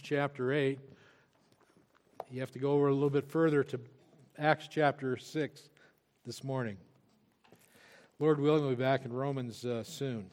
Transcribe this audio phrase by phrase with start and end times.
[0.00, 0.78] chapter 8.
[2.30, 3.80] You have to go over a little bit further to
[4.38, 5.70] Acts chapter 6
[6.24, 6.76] this morning.
[8.18, 10.30] Lord willing, we'll be back in Romans uh, soon.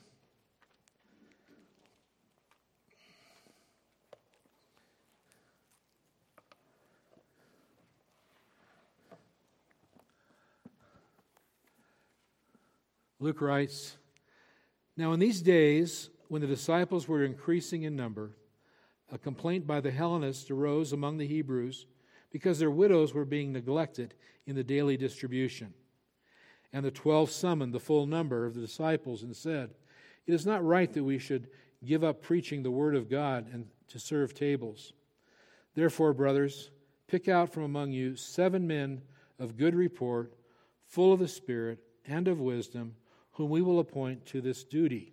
[13.20, 13.96] Luke writes
[14.98, 18.32] Now, in these days, when the disciples were increasing in number,
[19.12, 21.86] a complaint by the Hellenists arose among the Hebrews
[22.32, 25.74] because their widows were being neglected in the daily distribution.
[26.72, 29.72] And the twelve summoned the full number of the disciples and said,
[30.26, 31.48] It is not right that we should
[31.86, 34.94] give up preaching the word of God and to serve tables.
[35.76, 36.72] Therefore, brothers,
[37.08, 39.02] pick out from among you seven men
[39.38, 40.34] of good report,
[40.88, 42.96] full of the Spirit and of wisdom,
[43.32, 45.13] whom we will appoint to this duty.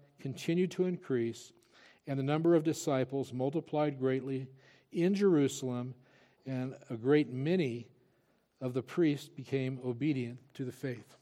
[0.21, 1.51] continued to increase,
[2.07, 4.47] and the number of disciples multiplied greatly
[4.91, 5.95] in Jerusalem,
[6.45, 7.87] and a great many
[8.61, 11.17] of the priests became obedient to the faith.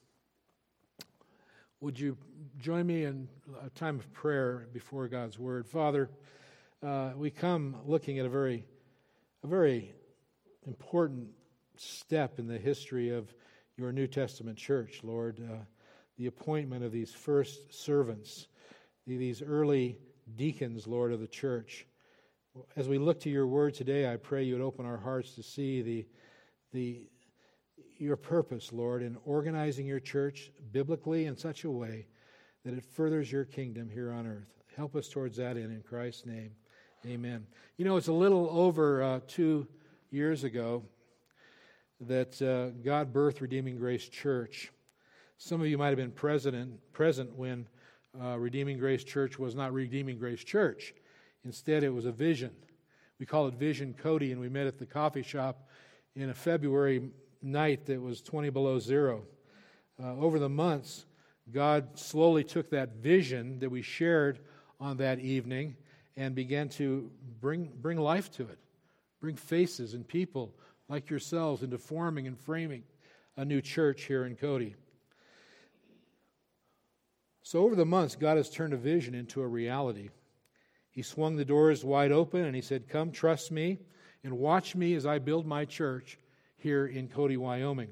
[1.81, 2.17] Would you
[2.59, 3.29] join me in
[3.63, 5.65] a time of prayer before God's word?
[5.65, 6.09] Father,
[6.83, 8.65] uh, we come looking at a very,
[9.43, 9.93] a very
[10.67, 11.29] important
[11.77, 13.33] step in the history of
[13.77, 15.39] your New Testament church, Lord.
[15.39, 15.57] Uh,
[16.17, 18.47] the appointment of these first servants
[19.17, 19.97] these early
[20.35, 21.85] deacons, Lord, of the church.
[22.75, 25.43] As we look to your word today, I pray you would open our hearts to
[25.43, 26.05] see the,
[26.73, 27.01] the,
[27.97, 32.07] your purpose, Lord, in organizing your church biblically in such a way
[32.65, 34.51] that it furthers your kingdom here on earth.
[34.75, 36.51] Help us towards that end in Christ's name.
[37.05, 37.45] Amen.
[37.77, 39.67] You know, it's a little over uh, two
[40.11, 40.83] years ago
[42.01, 44.71] that uh, God birthed Redeeming Grace Church.
[45.37, 47.67] Some of you might have been present, present when
[48.21, 50.93] uh, Redeeming Grace Church was not Redeeming Grace Church.
[51.43, 52.51] Instead, it was a vision.
[53.19, 55.67] We call it Vision Cody, and we met at the coffee shop
[56.15, 57.11] in a February
[57.41, 59.23] night that was 20 below zero.
[60.01, 61.05] Uh, over the months,
[61.51, 64.39] God slowly took that vision that we shared
[64.79, 65.75] on that evening
[66.15, 67.09] and began to
[67.41, 68.59] bring, bring life to it,
[69.21, 70.53] bring faces and people
[70.87, 72.83] like yourselves into forming and framing
[73.37, 74.75] a new church here in Cody.
[77.49, 80.09] So, over the months, God has turned a vision into a reality.
[80.91, 83.79] He swung the doors wide open and he said, Come, trust me,
[84.23, 86.19] and watch me as I build my church
[86.57, 87.89] here in Cody, Wyoming.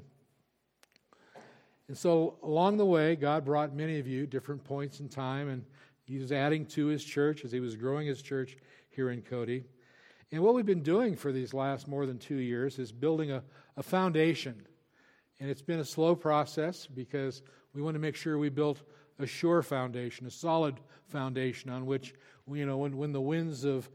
[1.88, 5.66] And so, along the way, God brought many of you different points in time, and
[6.04, 8.58] He was adding to His church as He was growing His church
[8.92, 9.64] here in Cody.
[10.32, 13.42] And what we've been doing for these last more than two years is building a,
[13.76, 14.68] a foundation.
[15.40, 17.42] And it's been a slow process because
[17.74, 18.84] we want to make sure we built
[19.20, 22.14] a sure foundation, a solid foundation on which,
[22.52, 23.90] you know, when, when the winds of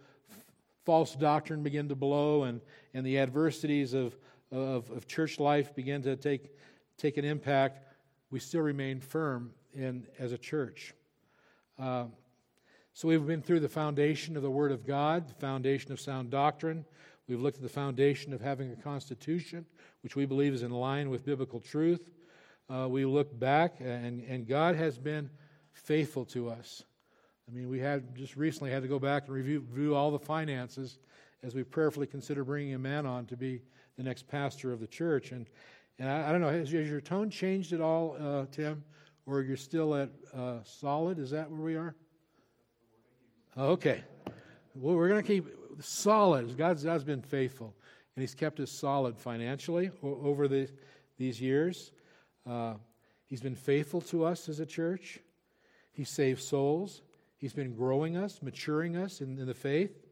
[0.84, 2.60] false doctrine begin to blow and,
[2.94, 4.16] and the adversities of,
[4.50, 6.50] of, of church life begin to take,
[6.96, 7.80] take an impact,
[8.30, 10.94] we still remain firm in, as a church.
[11.78, 12.04] Uh,
[12.94, 16.30] so we've been through the foundation of the Word of God, the foundation of sound
[16.30, 16.84] doctrine.
[17.28, 19.64] We've looked at the foundation of having a constitution,
[20.02, 22.10] which we believe is in line with biblical truth
[22.72, 25.28] uh, we look back, and, and God has been
[25.72, 26.84] faithful to us.
[27.48, 30.18] I mean, we had just recently had to go back and review, review all the
[30.18, 30.98] finances
[31.42, 33.62] as we prayerfully consider bringing a man on to be
[33.96, 35.32] the next pastor of the church.
[35.32, 35.46] And,
[35.98, 38.82] and I, I don't know, has, has, your tone changed at all, uh, Tim?
[39.26, 41.18] Or you're still at uh, solid?
[41.18, 41.94] Is that where we are?
[43.56, 44.02] Okay.
[44.74, 45.46] Well, we're going to keep
[45.80, 46.56] solid.
[46.56, 47.74] God's, God's been faithful,
[48.16, 50.68] and He's kept us solid financially over the,
[51.18, 51.92] these years.
[52.48, 52.74] Uh,
[53.26, 55.20] he's been faithful to us as a church.
[55.92, 57.02] He saved souls.
[57.36, 60.06] He's been growing us, maturing us in, in the faith.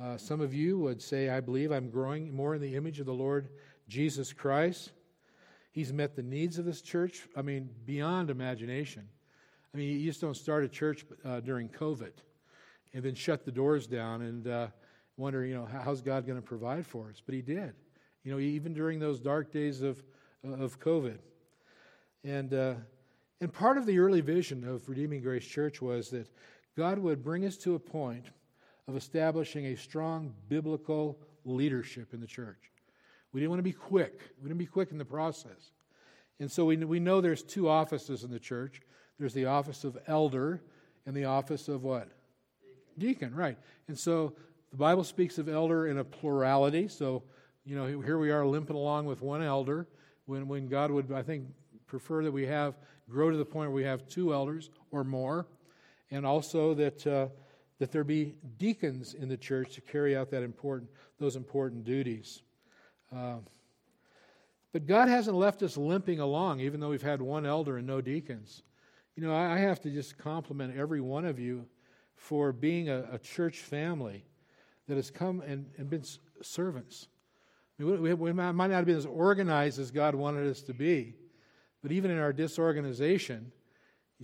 [0.00, 3.06] Uh, some of you would say, I believe I'm growing more in the image of
[3.06, 3.48] the Lord
[3.88, 4.92] Jesus Christ.
[5.72, 9.08] He's met the needs of this church, I mean, beyond imagination.
[9.74, 12.12] I mean, you just don't start a church uh, during COVID
[12.94, 14.66] and then shut the doors down and uh,
[15.16, 17.22] wonder, you know, how's God going to provide for us?
[17.24, 17.74] But He did.
[18.24, 20.02] You know, even during those dark days of,
[20.42, 21.18] of COVID.
[22.26, 22.74] And, uh,
[23.40, 26.28] and part of the early vision of Redeeming Grace Church was that
[26.76, 28.26] God would bring us to a point
[28.88, 32.72] of establishing a strong biblical leadership in the church.
[33.32, 34.22] We didn't want to be quick.
[34.42, 35.70] We didn't be quick in the process.
[36.40, 38.80] And so we, we know there's two offices in the church.
[39.20, 40.60] There's the office of elder
[41.06, 42.08] and the office of what?
[42.98, 43.56] Deacon, Deacon right.
[43.86, 44.34] And so
[44.72, 46.88] the Bible speaks of elder in a plurality.
[46.88, 47.22] So,
[47.64, 49.86] you know, here we are limping along with one elder
[50.24, 51.46] when, when God would, I think,
[51.86, 52.76] prefer that we have
[53.08, 55.46] grow to the point where we have two elders or more,
[56.10, 57.28] and also that uh,
[57.78, 62.42] that there be deacons in the church to carry out that important those important duties.
[63.14, 63.36] Uh,
[64.72, 68.00] but God hasn't left us limping along, even though we've had one elder and no
[68.00, 68.62] deacons.
[69.14, 71.64] You know, I, have to just compliment every one of you
[72.14, 74.26] for being a, a church family
[74.86, 76.04] that has come and, and been
[76.42, 77.08] servants.
[77.78, 80.74] I mean, we, we might not have been as organized as God wanted us to
[80.74, 81.14] be,
[81.86, 83.52] but even in our disorganization,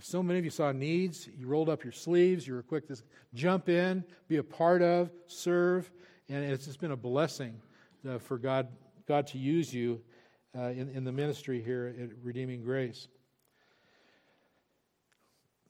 [0.01, 3.01] so many of you saw needs, you rolled up your sleeves, you were quick to
[3.33, 5.89] jump in, be a part of, serve,
[6.27, 7.55] and it's just been a blessing
[8.05, 8.67] uh, for God,
[9.07, 10.01] God to use you
[10.53, 13.07] uh, in, in the ministry here at Redeeming Grace.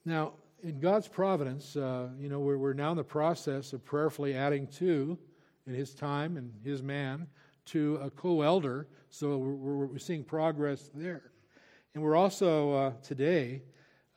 [0.04, 0.32] Now,
[0.64, 4.66] in God's providence, uh, you know, we're, we're now in the process of prayerfully adding
[4.78, 5.16] to,
[5.68, 7.28] in His time and His man,
[7.66, 8.88] to a co elder.
[9.10, 11.30] So we're, we're, seeing progress there.
[11.94, 13.62] And we're also, uh, today,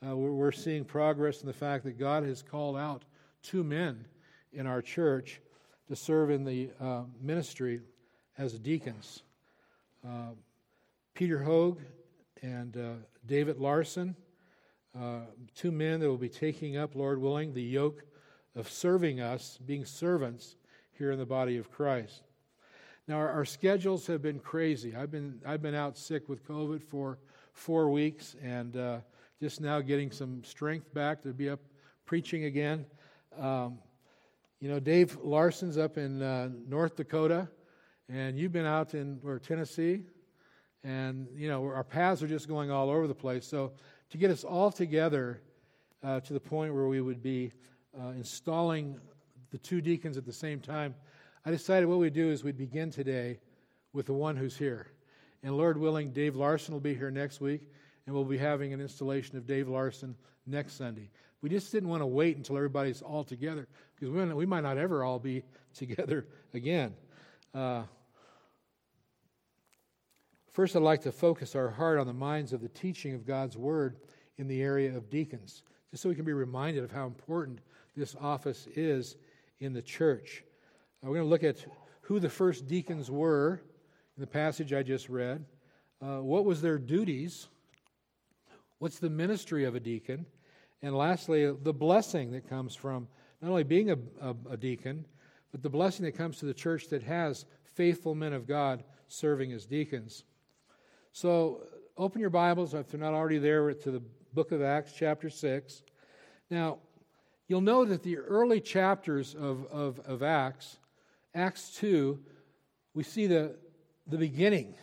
[0.05, 3.05] uh, we're, seeing progress in the fact that God has called out
[3.43, 4.05] two men
[4.51, 5.39] in our church
[5.87, 7.81] to serve in the uh, ministry
[8.37, 9.21] as deacons
[10.03, 10.31] uh,
[11.13, 11.79] Peter Hogue
[12.41, 12.93] and uh,
[13.25, 14.15] David Larson,
[14.99, 15.21] uh,
[15.55, 18.03] two men that will be taking up, Lord willing, the yoke
[18.55, 20.55] of serving us, being servants
[20.93, 22.23] here in the body of Christ.
[23.07, 24.95] Now, our, our schedules have been crazy.
[24.95, 27.19] I've been, I've been out sick with COVID for
[27.57, 28.99] four weeks and uh,
[29.41, 31.59] just now getting some strength back to be up
[32.05, 32.85] preaching again.
[33.37, 33.79] Um,
[34.59, 37.47] you know, Dave Larson's up in uh, North Dakota,
[38.09, 40.03] and you've been out in where, Tennessee,
[40.83, 43.45] and you know our paths are just going all over the place.
[43.45, 43.73] So
[44.11, 45.41] to get us all together
[46.03, 47.51] uh, to the point where we would be
[47.99, 48.99] uh, installing
[49.51, 50.95] the two deacons at the same time,
[51.45, 53.39] I decided what we'd do is we'd begin today
[53.93, 54.87] with the one who's here.
[55.43, 57.61] And Lord willing, Dave Larson will be here next week,
[58.05, 61.09] and we'll be having an installation of Dave Larson next Sunday.
[61.41, 65.03] We just didn't want to wait until everybody's all together because we, might not ever
[65.03, 65.43] all be
[65.73, 66.95] together again.
[67.53, 67.83] Uh,
[70.51, 73.55] first, I'd like to focus our heart on the minds of the teaching of God's
[73.55, 73.97] Word
[74.37, 77.59] in the area of deacons, just so we can be reminded of how important
[77.95, 79.17] this office is
[79.59, 80.43] in the church.
[81.03, 81.65] Uh, we're going to look at
[82.01, 83.61] who the first deacons were
[84.17, 85.45] in the passage I just read.
[86.01, 87.47] Uh, what was their duties?
[88.79, 90.25] What's the ministry of a deacon?
[90.81, 93.07] And lastly, the blessing that comes from
[93.41, 95.05] not only being a, a, a, deacon,
[95.51, 99.51] but the blessing that comes to the church that has faithful men of God serving
[99.51, 100.23] as deacons.
[101.11, 104.01] So open your Bibles, if they're not already there, to the
[104.33, 105.83] book of Acts, chapter 6.
[106.49, 106.79] Now,
[107.47, 110.77] you'll know that the early chapters of, of, of Acts,
[111.35, 112.19] Acts 2,
[112.95, 113.55] we see the,
[114.07, 114.75] the beginning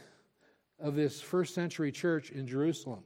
[0.79, 3.00] of this first century church in Jerusalem.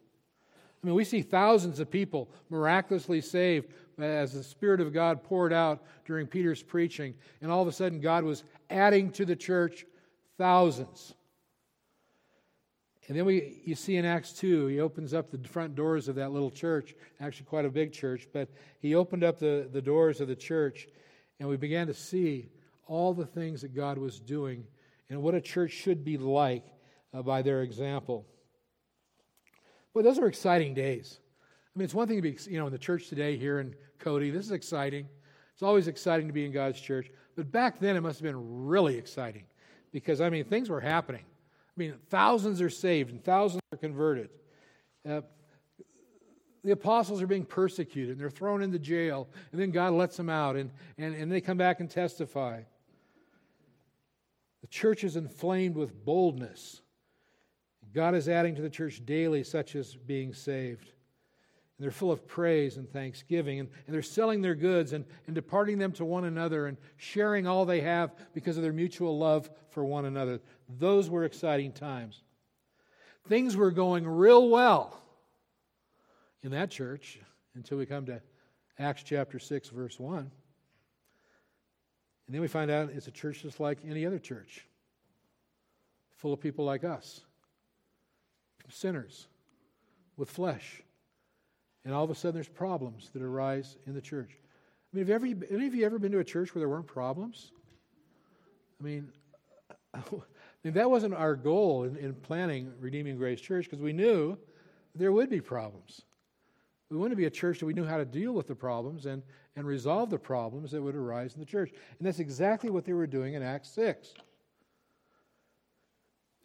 [0.82, 3.68] I mean, we see thousands of people miraculously saved
[3.98, 8.00] as the Spirit of God poured out during Peter's preaching, and all of a sudden
[8.00, 9.86] God was adding to the church
[10.36, 11.14] thousands.
[13.08, 16.16] And then we, you see in Acts 2, he opens up the front doors of
[16.16, 18.48] that little church, actually quite a big church, but
[18.80, 20.86] he opened up the, the doors of the church,
[21.40, 22.50] and we began to see
[22.86, 24.64] all the things that God was doing
[25.10, 26.64] and what a church should be like
[27.14, 28.26] uh, by their example.
[29.94, 31.18] Well, those are exciting days.
[31.74, 33.74] I mean, it's one thing to be, you know, in the church today here in
[33.98, 34.30] Cody.
[34.30, 35.08] This is exciting.
[35.54, 37.10] It's always exciting to be in God's church.
[37.36, 39.44] But back then, it must have been really exciting
[39.92, 41.24] because, I mean, things were happening.
[41.24, 44.30] I mean, thousands are saved and thousands are converted.
[45.08, 45.22] Uh,
[46.64, 50.28] the apostles are being persecuted and they're thrown into jail, and then God lets them
[50.28, 52.62] out and, and, and they come back and testify.
[54.60, 56.80] The church is inflamed with boldness.
[57.94, 60.84] God is adding to the church daily, such as being saved.
[60.84, 65.34] And they're full of praise and thanksgiving, and, and they're selling their goods and, and
[65.34, 69.48] departing them to one another and sharing all they have because of their mutual love
[69.70, 70.40] for one another.
[70.68, 72.22] Those were exciting times.
[73.28, 75.00] Things were going real well
[76.42, 77.20] in that church
[77.54, 78.20] until we come to
[78.78, 80.30] Acts chapter 6, verse 1.
[82.28, 84.66] And then we find out it's a church just like any other church,
[86.16, 87.22] full of people like us
[88.70, 89.26] sinners
[90.16, 90.82] with flesh.
[91.84, 94.30] And all of a sudden, there's problems that arise in the church.
[94.92, 97.52] I mean, have any of you ever been to a church where there weren't problems?
[98.80, 99.12] I mean,
[99.94, 100.00] I
[100.64, 104.36] mean that wasn't our goal in, in planning Redeeming Grace Church because we knew
[104.94, 106.02] there would be problems.
[106.90, 109.06] We wanted to be a church that we knew how to deal with the problems
[109.06, 109.22] and,
[109.56, 111.70] and resolve the problems that would arise in the church.
[111.98, 114.14] And that's exactly what they were doing in Acts 6.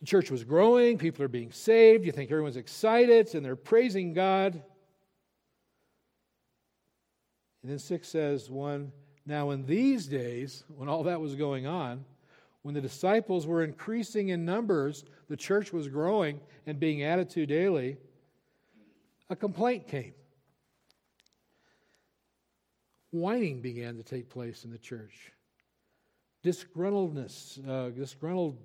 [0.01, 4.13] The church was growing, people are being saved, you think everyone's excited, and they're praising
[4.13, 4.61] God.
[7.61, 8.91] And then 6 says, 1
[9.25, 12.03] Now in these days, when all that was going on,
[12.63, 17.45] when the disciples were increasing in numbers, the church was growing and being added to
[17.45, 17.95] daily,
[19.29, 20.13] a complaint came.
[23.13, 25.31] Whining began to take place in the church.
[26.43, 28.57] Disgruntledness, uh, disgruntled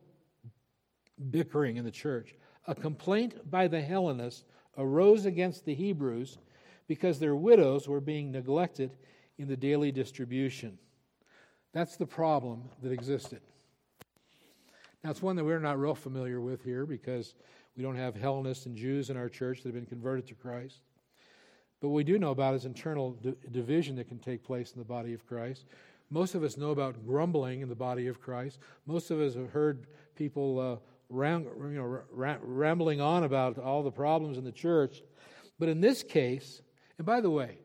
[1.30, 2.34] bickering in the church.
[2.66, 4.44] A complaint by the Hellenists
[4.78, 6.38] arose against the Hebrews
[6.86, 8.96] because their widows were being neglected
[9.36, 10.78] in the daily distribution.
[11.74, 13.42] That's the problem that existed.
[15.04, 17.34] Now, it's one that we're not real familiar with here because
[17.76, 20.80] we don't have Hellenists and Jews in our church that have been converted to Christ.
[21.80, 23.16] But what we do know about is internal
[23.52, 25.66] division that can take place in the body of Christ.
[26.10, 28.58] Most of us know about grumbling in the body of Christ.
[28.86, 30.76] Most of us have heard people uh,
[31.08, 35.02] ram, you know, rambling on about all the problems in the church.
[35.58, 36.62] But in this case,
[36.96, 37.58] and by the way,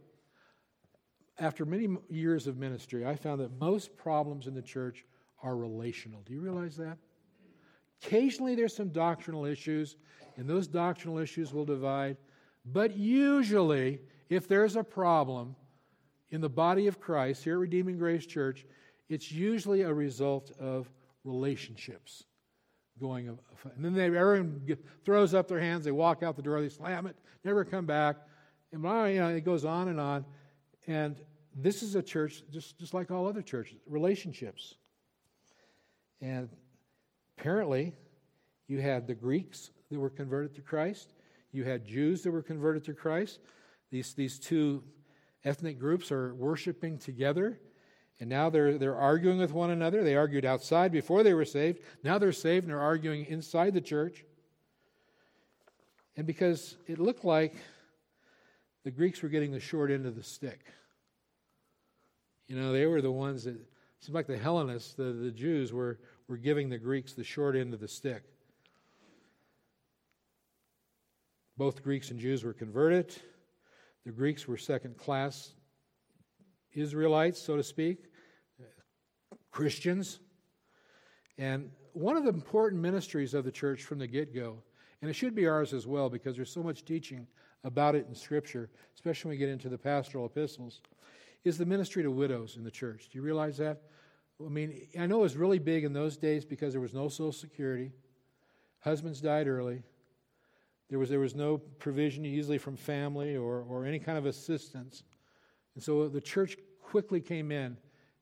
[1.40, 5.06] after many years of ministry, I found that most problems in the church
[5.42, 6.22] are relational.
[6.26, 6.98] Do you realize that?
[8.04, 9.96] Occasionally there's some doctrinal issues,
[10.38, 12.18] and those doctrinal issues will divide.
[12.66, 15.56] But usually, if there's a problem
[16.30, 18.66] in the body of Christ here at Redeeming Grace Church,
[19.10, 20.90] it's usually a result of
[21.24, 22.24] relationships
[23.00, 23.28] going.
[23.76, 27.06] And then they, everyone throws up their hands, they walk out the door, they slam
[27.08, 28.18] it, never come back.
[28.72, 30.26] And you know, it goes on and on.
[30.88, 31.20] And
[31.56, 34.76] this is a church just, just like all other churches, relationships.
[36.22, 36.50] And
[37.38, 37.94] apparently,
[38.68, 41.14] you had the Greeks that were converted to Christ,
[41.54, 43.40] you had Jews that were converted to Christ.
[43.92, 44.84] These, these two
[45.46, 47.60] ethnic groups are worshiping together
[48.20, 50.04] and now they're, they're arguing with one another.
[50.04, 51.80] They argued outside before they were saved.
[52.04, 54.24] Now they're saved and they're arguing inside the church.
[56.16, 57.56] And because it looked like
[58.84, 60.62] the Greeks were getting the short end of the stick.
[62.48, 63.56] You know, they were the ones that,
[64.00, 67.74] seemed like the Hellenists, the, the Jews, were, were giving the Greeks the short end
[67.74, 68.24] of the stick.
[71.58, 73.16] Both Greeks and Jews were converted.
[74.06, 75.54] The Greeks were second class
[76.74, 78.06] Israelites, so to speak,
[79.52, 80.20] Christians.
[81.38, 84.58] And one of the important ministries of the church from the get go,
[85.02, 87.28] and it should be ours as well because there's so much teaching
[87.64, 90.82] about it in Scripture, especially when we get into the pastoral epistles,
[91.44, 93.10] is the ministry to widows in the church.
[93.12, 93.84] Do you realize that?
[94.44, 97.08] I mean, I know it was really big in those days because there was no
[97.08, 97.92] Social Security.
[98.80, 99.84] Husbands died early.
[100.90, 105.04] There was, there was no provision, usually from family or, or any kind of assistance.
[105.76, 107.78] And so the church quickly came in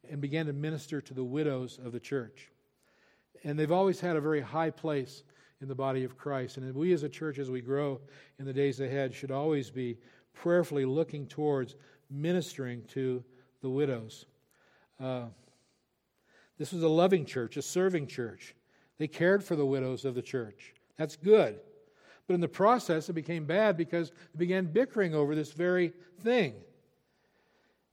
[0.10, 2.50] and began to minister to the widows of the church.
[3.44, 5.24] And they've always had a very high place
[5.62, 6.58] in the body of Christ.
[6.58, 8.00] And we as a church, as we grow
[8.40, 9.98] in the days ahead, should always be
[10.34, 11.76] prayerfully looking towards
[12.10, 13.24] ministering to
[13.62, 14.26] the widows.
[15.00, 15.26] Uh,
[16.58, 18.56] this was a loving church, a serving church.
[18.98, 20.74] They cared for the widows of the church.
[20.98, 21.60] That's good.
[22.28, 26.54] But in the process, it became bad because they began bickering over this very thing.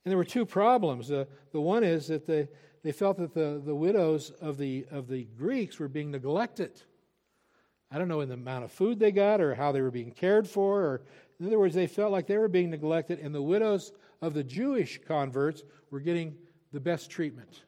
[0.05, 1.11] And there were two problems.
[1.11, 2.49] Uh, the one is that they,
[2.83, 6.83] they felt that the, the widows of the, of the Greeks were being neglected.
[7.91, 10.13] I don't know in the amount of food they got or how they were being
[10.13, 10.83] cared for.
[10.83, 11.03] Or,
[11.41, 14.45] in other words, they felt like they were being neglected, and the widows of the
[14.45, 16.37] Jewish converts were getting
[16.73, 17.63] the best treatment.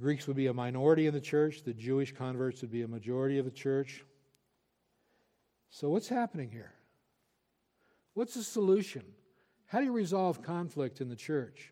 [0.00, 2.88] The Greeks would be a minority in the church, the Jewish converts would be a
[2.88, 4.02] majority of the church.
[5.68, 6.72] So, what's happening here?
[8.14, 9.04] What's the solution?
[9.66, 11.70] How do you resolve conflict in the church?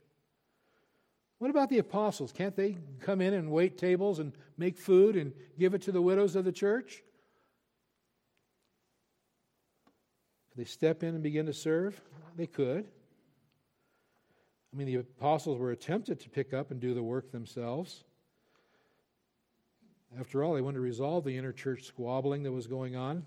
[1.38, 2.30] What about the apostles?
[2.30, 6.02] Can't they come in and wait tables and make food and give it to the
[6.02, 7.02] widows of the church?
[10.50, 11.98] Could they step in and begin to serve?
[12.36, 12.86] They could.
[14.70, 18.04] I mean, the apostles were tempted to pick up and do the work themselves.
[20.18, 23.26] After all, they wanted to resolve the interchurch squabbling that was going on.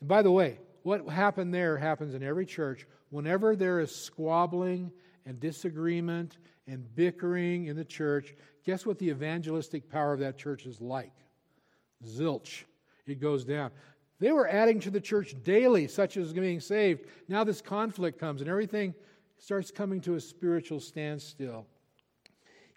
[0.00, 2.86] And by the way, what happened there happens in every church.
[3.10, 4.92] Whenever there is squabbling
[5.26, 10.66] and disagreement and bickering in the church, guess what the evangelistic power of that church
[10.66, 11.12] is like?
[12.04, 12.64] Zilch.
[13.06, 13.70] It goes down.
[14.20, 17.06] They were adding to the church daily, such as being saved.
[17.26, 18.94] Now this conflict comes, and everything
[19.38, 21.66] starts coming to a spiritual standstill,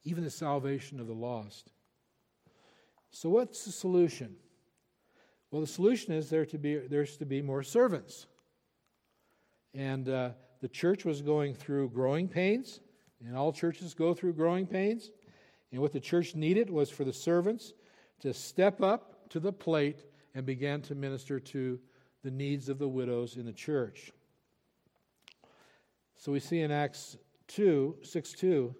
[0.05, 1.71] even the salvation of the lost.
[3.15, 4.35] So, what's the solution?
[5.51, 8.25] Well, the solution is there to be, there's to be more servants.
[9.75, 12.79] And uh, the church was going through growing pains,
[13.23, 15.11] and all churches go through growing pains.
[15.71, 17.73] And what the church needed was for the servants
[18.21, 21.79] to step up to the plate and began to minister to
[22.23, 24.11] the needs of the widows in the church.
[26.15, 27.15] So we see in Acts
[27.49, 28.75] 2, 6 2,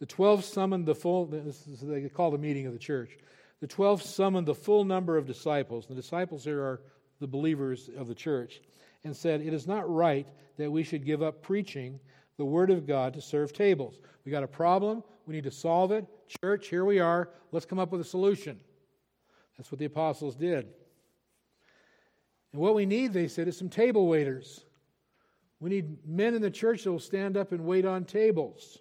[0.00, 3.18] the 12 summoned the full, they call a meeting of the church.
[3.60, 5.86] The 12 summoned the full number of disciples.
[5.86, 6.80] The disciples here are
[7.20, 8.60] the believers of the church,
[9.04, 10.26] and said, It is not right
[10.56, 11.98] that we should give up preaching
[12.36, 13.98] the word of God to serve tables.
[14.24, 15.02] We got a problem.
[15.26, 16.06] We need to solve it.
[16.40, 17.30] Church, here we are.
[17.50, 18.60] Let's come up with a solution.
[19.56, 20.68] That's what the apostles did.
[22.52, 24.64] And what we need, they said, is some table waiters.
[25.60, 28.78] We need men in the church that will stand up and wait on tables.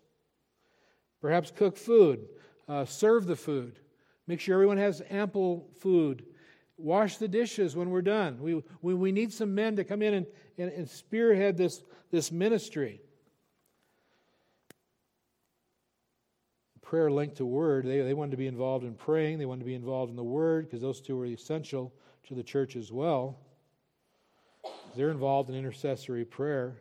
[1.22, 2.28] Perhaps cook food,
[2.68, 3.80] uh, serve the food,
[4.28, 6.26] make sure everyone has ample food,
[6.78, 8.40] wash the dishes when we're done.
[8.42, 11.82] We, we, we need some men to come in and, and, and spearhead this,
[12.12, 13.02] this ministry.
[16.88, 17.86] prayer linked to word.
[17.86, 20.24] They, they wanted to be involved in praying, they wanted to be involved in the
[20.24, 21.94] word because those two were essential
[22.28, 23.38] to the church as well.
[24.96, 26.78] They're involved in intercessory prayer.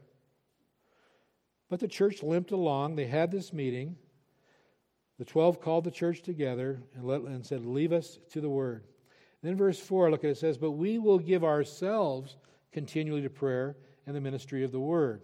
[1.69, 2.95] But the church limped along.
[2.95, 3.97] They had this meeting.
[5.19, 8.85] The 12 called the church together and, let, and said, Leave us to the word.
[9.43, 12.37] then, verse 4, look at it, it says, But we will give ourselves
[12.73, 15.23] continually to prayer and the ministry of the word.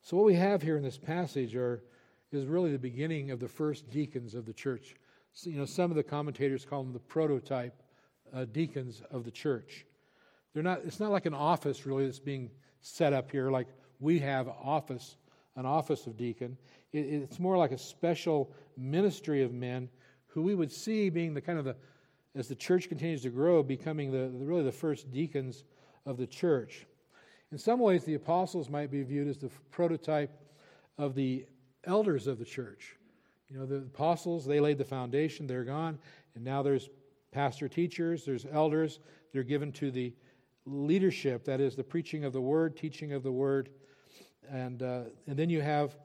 [0.00, 1.82] So, what we have here in this passage are
[2.32, 4.94] is really the beginning of the first deacons of the church.
[5.34, 7.82] So, you know, some of the commentators call them the prototype
[8.34, 9.84] uh, deacons of the church.
[10.54, 10.80] They're not.
[10.84, 13.68] It's not like an office really that's being set up here, like
[14.00, 15.16] we have office,
[15.56, 16.56] an office of deacon.
[16.92, 19.88] It, it's more like a special ministry of men
[20.26, 21.76] who we would see being the kind of the,
[22.34, 25.64] as the church continues to grow, becoming the really the first deacons
[26.06, 26.86] of the church.
[27.50, 30.30] In some ways, the apostles might be viewed as the prototype
[30.96, 31.46] of the
[31.84, 32.96] elders of the church.
[33.50, 35.98] You know, the apostles, they laid the foundation, they're gone,
[36.34, 36.88] and now there's
[37.30, 39.00] pastor teachers, there's elders,
[39.32, 40.14] they're given to the
[40.64, 43.68] leadership, that is, the preaching of the word, teaching of the word.
[44.50, 45.96] And, uh, and then you have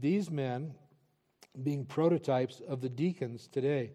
[0.00, 0.74] these men
[1.62, 3.92] being prototypes of the deacons today.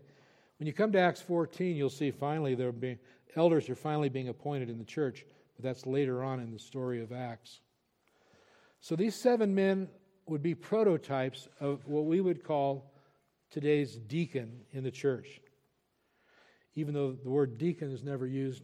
[0.58, 3.00] When you come to Acts 14, you'll see finally there being
[3.36, 5.26] elders are finally being appointed in the church,
[5.56, 7.62] but that's later on in the story of Acts.
[8.80, 9.88] So these seven men
[10.28, 12.92] would be prototypes of what we would call
[13.50, 15.42] today's deacon in the church,
[16.76, 18.64] even though the word deacon is never used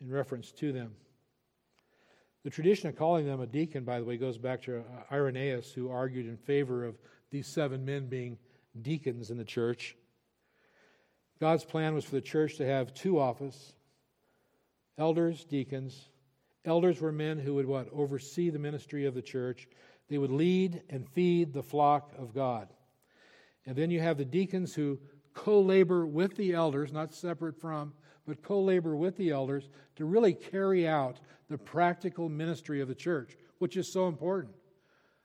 [0.00, 0.92] in reference to them.
[2.44, 4.82] The tradition of calling them a deacon, by the way, goes back to uh,
[5.14, 6.96] Irenaeus, who argued in favor of
[7.30, 8.36] these seven men being
[8.80, 9.96] deacons in the church.
[11.40, 13.74] God's plan was for the church to have two offices
[14.98, 16.08] elders, deacons.
[16.64, 17.88] Elders were men who would what?
[17.92, 19.66] Oversee the ministry of the church.
[20.08, 22.68] They would lead and feed the flock of God.
[23.66, 24.98] And then you have the deacons who
[25.34, 27.94] co labor with the elders, not separate from,
[28.26, 32.94] but co labor with the elders to really carry out the practical ministry of the
[32.94, 34.54] church, which is so important.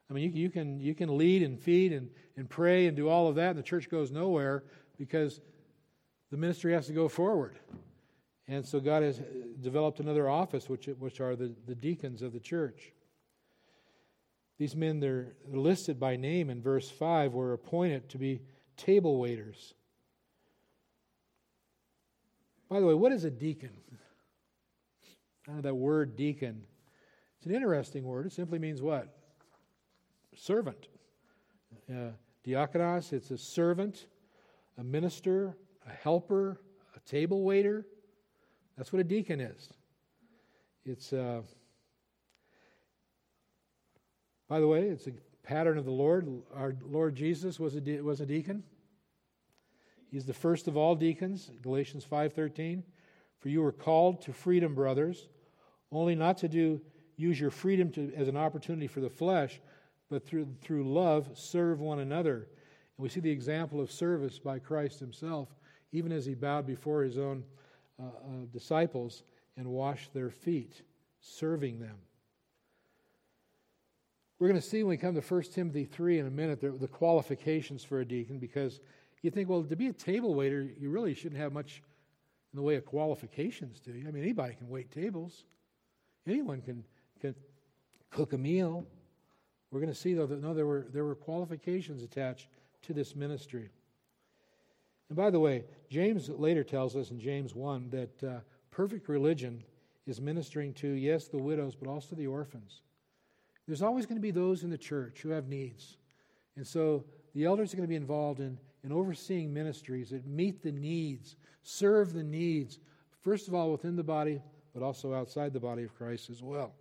[0.10, 3.10] I mean, you, you, can, you can lead and feed and, and pray and do
[3.10, 4.64] all of that, and the church goes nowhere
[4.98, 5.42] because
[6.32, 7.60] the ministry has to go forward.
[8.48, 9.24] And so God has uh,
[9.62, 12.94] developed another office, which, which are the, the deacons of the church.
[14.58, 18.42] These men, they're listed by name in verse 5, were appointed to be
[18.76, 19.74] table waiters.
[22.70, 23.72] By the way, what is a deacon?
[25.46, 26.64] Kind that word deacon.
[27.38, 28.26] It's an interesting word.
[28.26, 29.16] It simply means what?
[30.36, 30.88] Servant.
[31.90, 32.10] Uh,
[32.46, 34.08] diakonos, it's a servant,
[34.78, 35.56] a minister,
[35.88, 36.60] a helper,
[36.96, 37.86] a table waiter.
[38.78, 39.70] That's what a deacon is.
[40.86, 41.14] It's.
[41.14, 41.42] Uh,
[44.50, 45.12] by the way, it's a
[45.44, 46.42] pattern of the Lord.
[46.54, 48.64] Our Lord Jesus was a, de- was a deacon.
[50.12, 52.84] He's the first of all deacons, Galatians 5:13.
[53.40, 55.28] For you were called to freedom, brothers,
[55.92, 56.82] only not to do
[57.18, 59.60] use your freedom to, as an opportunity for the flesh,
[60.10, 62.36] but through, through love serve one another.
[62.36, 65.50] And we see the example of service by Christ himself,
[65.92, 67.44] even as he bowed before his own
[68.00, 68.10] uh, uh,
[68.54, 69.24] disciples
[69.58, 70.84] and washed their feet,
[71.20, 71.98] serving them.
[74.40, 76.70] We're going to see when we come to 1 Timothy 3 in a minute the,
[76.70, 78.80] the qualifications for a deacon because
[79.22, 81.82] you think, well, to be a table waiter, you really shouldn't have much
[82.54, 84.08] in the way of qualifications do you?
[84.08, 85.46] I mean, anybody can wait tables,
[86.26, 86.84] anyone can,
[87.20, 87.36] can
[88.10, 88.86] cook a meal.
[89.72, 92.48] We're going to see, though, that no, there were, there were qualifications attached
[92.84, 93.70] to this ministry.
[95.10, 98.40] And by the way, James later tells us in James 1 that uh,
[98.72, 99.64] perfect religion
[100.06, 102.82] is ministering to, yes, the widows, but also the orphans.
[103.68, 105.98] There's always going to be those in the church who have needs.
[106.56, 107.04] And so
[107.36, 111.36] the elders are going to be involved in, in overseeing ministries that meet the needs,
[111.64, 112.80] serve the needs,
[113.22, 114.42] first of all within the body,
[114.74, 116.74] but also outside the body of Christ as well.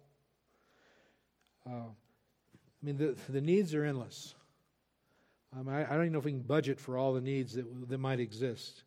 [1.66, 4.34] Uh, I mean, the, the needs are endless.
[5.56, 7.88] Um, I, I, don't even know if we can budget for all the needs that,
[7.88, 8.84] that might exist.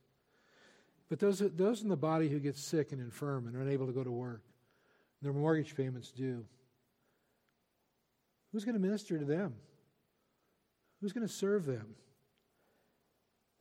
[1.09, 3.93] But those, those in the body who get sick and infirm and are unable to
[3.93, 4.43] go to work,
[5.21, 6.45] their mortgage payments due,
[8.51, 9.55] who's going to minister to them?
[11.01, 11.95] Who's going to serve them?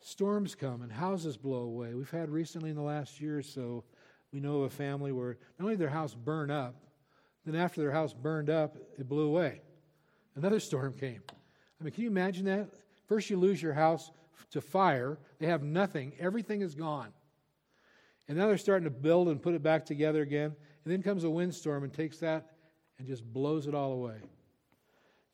[0.01, 1.95] Storms come and houses blow away.
[1.95, 3.85] We've had recently in the last year or so,
[4.33, 6.77] we know of a family where not only their house burned up,
[7.45, 9.63] then after their house burned up, it blew away.
[10.37, 11.23] Another storm came.
[11.81, 12.69] I mean, can you imagine that?
[13.07, 14.11] First, you lose your house
[14.51, 17.13] to fire, they have nothing, everything is gone.
[18.29, 20.55] And now they're starting to build and put it back together again.
[20.85, 22.51] And then comes a windstorm and takes that
[22.99, 24.17] and just blows it all away.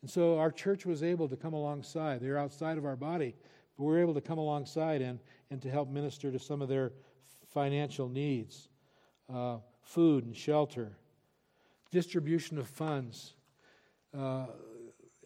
[0.02, 2.20] And so our church was able to come alongside.
[2.20, 3.34] They're outside of our body,
[3.76, 5.18] but we are able to come alongside and,
[5.50, 6.92] and to help minister to some of their
[7.52, 8.68] financial needs
[9.32, 10.96] uh, food and shelter,
[11.90, 13.34] distribution of funds.
[14.16, 14.46] Uh,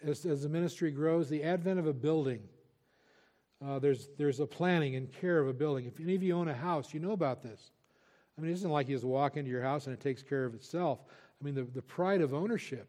[0.03, 2.41] as, as the ministry grows, the advent of a building.
[3.65, 5.87] Uh, there's, there's a planning and care of a building.
[5.87, 7.73] If any of you own a house, you know about this.
[8.37, 10.45] I mean, it isn't like you just walk into your house and it takes care
[10.45, 11.01] of itself.
[11.41, 12.89] I mean, the, the pride of ownership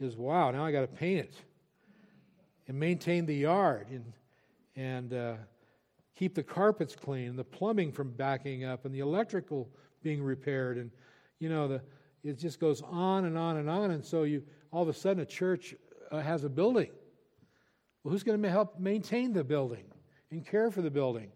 [0.00, 1.34] is wow, now I got to paint it
[2.66, 4.12] and maintain the yard and,
[4.76, 5.34] and uh,
[6.16, 9.68] keep the carpets clean and the plumbing from backing up and the electrical
[10.02, 10.78] being repaired.
[10.78, 10.90] And,
[11.38, 11.82] you know, the,
[12.22, 13.90] it just goes on and on and on.
[13.90, 15.74] And so you all of a sudden a church
[16.10, 16.90] uh, has a building.
[18.02, 19.84] Well, who's going to help maintain the building
[20.30, 21.30] and care for the building?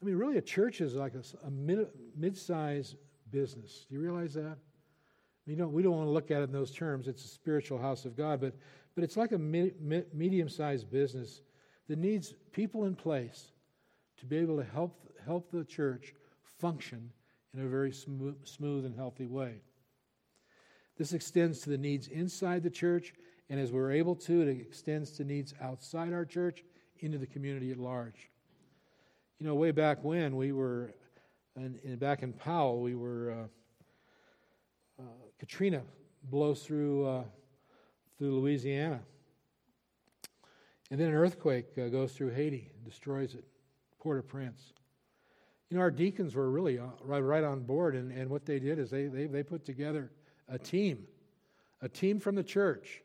[0.00, 2.96] I mean, really, a church is like a, a mid sized
[3.30, 3.86] business.
[3.88, 4.58] Do you realize that?
[5.46, 7.08] We don't, we don't want to look at it in those terms.
[7.08, 8.54] It's a spiritual house of God, but,
[8.98, 11.42] but it's like a medium sized business
[11.86, 13.52] that needs people in place
[14.16, 17.08] to be able to help, help the church function
[17.54, 19.60] in a very smooth, smooth and healthy way.
[20.96, 23.14] This extends to the needs inside the church,
[23.48, 26.64] and as we're able to, it extends to needs outside our church
[26.98, 28.32] into the community at large.
[29.38, 30.92] You know, way back when we were
[31.54, 33.46] and, and back in Powell, we were
[34.98, 35.06] uh, uh,
[35.38, 35.82] Katrina
[36.24, 37.22] blows through uh,
[38.18, 39.00] through Louisiana,
[40.90, 43.44] and then an earthquake uh, goes through Haiti destroys it,
[44.00, 44.72] Port-au-Prince.
[45.70, 48.58] You know, our deacons were really uh, right, right on board, and, and what they
[48.58, 50.10] did is they, they, they put together
[50.48, 51.04] a team,
[51.82, 53.02] a team from the church.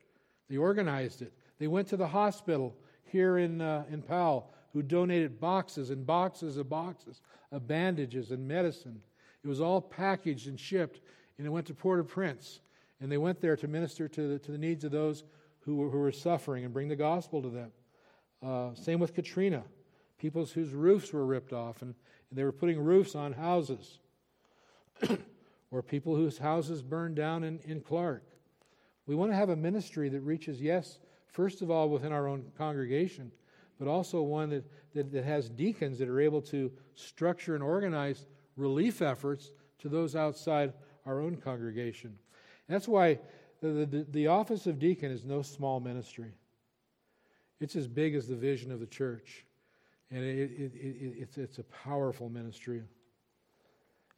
[0.48, 1.32] They organized it.
[1.58, 2.74] They went to the hospital
[3.04, 7.20] here in, uh, in Powell who donated boxes and boxes of boxes
[7.52, 9.00] of bandages and medicine.
[9.44, 11.00] It was all packaged and shipped,
[11.38, 12.60] and it went to Port au Prince.
[13.00, 15.24] And they went there to minister to the, to the needs of those
[15.60, 17.70] who were, who were suffering and bring the gospel to them.
[18.44, 19.64] Uh, same with Katrina.
[20.18, 21.94] People whose roofs were ripped off, and,
[22.30, 23.98] and they were putting roofs on houses.
[25.74, 28.22] or people whose houses burned down in, in Clark.
[29.06, 32.44] We want to have a ministry that reaches, yes, first of all, within our own
[32.56, 33.32] congregation,
[33.78, 38.26] but also one that, that, that has deacons that are able to structure and organize
[38.56, 40.72] relief efforts to those outside
[41.06, 42.16] our own congregation.
[42.68, 43.18] That's why
[43.60, 46.32] the, the, the, office of deacon is no small ministry.
[47.60, 49.44] It's as big as the vision of the church,
[50.10, 52.82] and it, it, it, it's, it's a powerful ministry.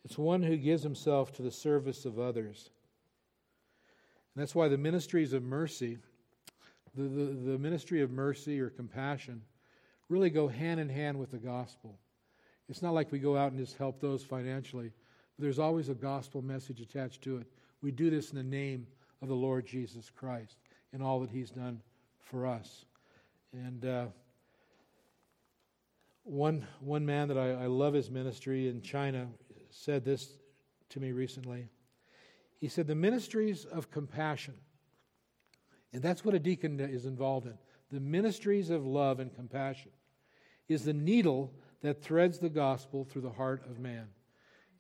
[0.05, 2.71] It's one who gives himself to the service of others.
[4.35, 5.99] And that's why the ministries of mercy
[6.97, 9.43] the, the, the ministry of mercy or compassion
[10.09, 11.99] really go hand in hand with the gospel.
[12.69, 14.93] It's not like we go out and just help those financially,
[15.39, 17.47] there's always a gospel message attached to it.
[17.87, 18.89] We do this in the name
[19.23, 20.57] of the Lord Jesus Christ
[20.93, 21.81] and all that He's done
[22.19, 22.85] for us.
[23.53, 24.07] And uh,
[26.25, 29.29] one, one man that I, I love his ministry in China
[29.71, 30.33] said this
[30.89, 31.69] to me recently.
[32.59, 34.55] He said, The ministries of compassion
[35.93, 37.57] and that's what a deacon is involved in.
[37.93, 39.93] The ministries of love and compassion
[40.69, 44.09] is the needle that threads the gospel through the heart of man.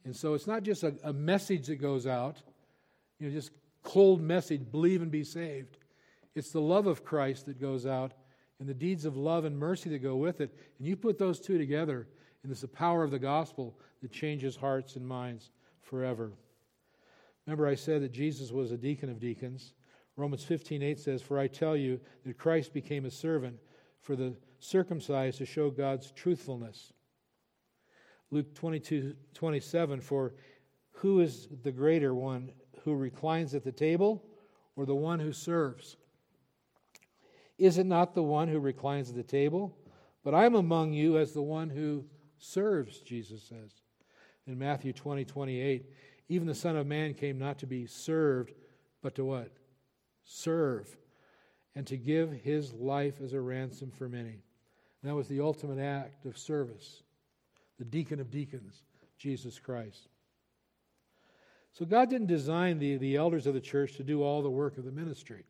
[0.04, 2.42] And so it's not just a, a message that goes out,
[3.18, 3.50] you know, just
[3.82, 5.78] cold message, believe and be saved.
[6.34, 8.12] It's the love of Christ that goes out
[8.58, 10.54] and the deeds of love and mercy that go with it.
[10.78, 12.08] And you put those two together,
[12.42, 15.50] and it's the power of the gospel that changes hearts and minds
[15.82, 16.32] forever.
[17.46, 19.74] Remember, I said that Jesus was a deacon of deacons.
[20.16, 23.56] Romans 15 8 says, For I tell you that Christ became a servant
[24.00, 26.92] for the circumcised to show God's truthfulness.
[28.30, 30.34] Luke 22 27, For
[30.92, 32.50] who is the greater one
[32.86, 34.22] who reclines at the table
[34.76, 35.96] or the one who serves?
[37.58, 39.76] Is it not the one who reclines at the table?
[40.24, 42.04] But I am among you as the one who
[42.38, 43.82] serves, Jesus says.
[44.46, 45.86] In Matthew 20, 28,
[46.28, 48.52] even the Son of Man came not to be served,
[49.02, 49.50] but to what?
[50.24, 50.96] Serve,
[51.74, 54.42] and to give his life as a ransom for many.
[55.02, 57.02] That was the ultimate act of service,
[57.78, 58.82] the deacon of deacons,
[59.18, 60.08] Jesus Christ.
[61.78, 64.78] So God didn't design the, the elders of the church to do all the work
[64.78, 65.44] of the ministry.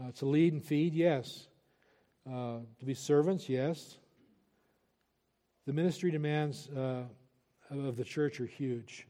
[0.00, 1.46] Uh, to lead and feed, yes.
[2.26, 3.98] Uh, to be servants, yes.
[5.66, 7.02] The ministry demands uh,
[7.68, 9.06] of the church are huge.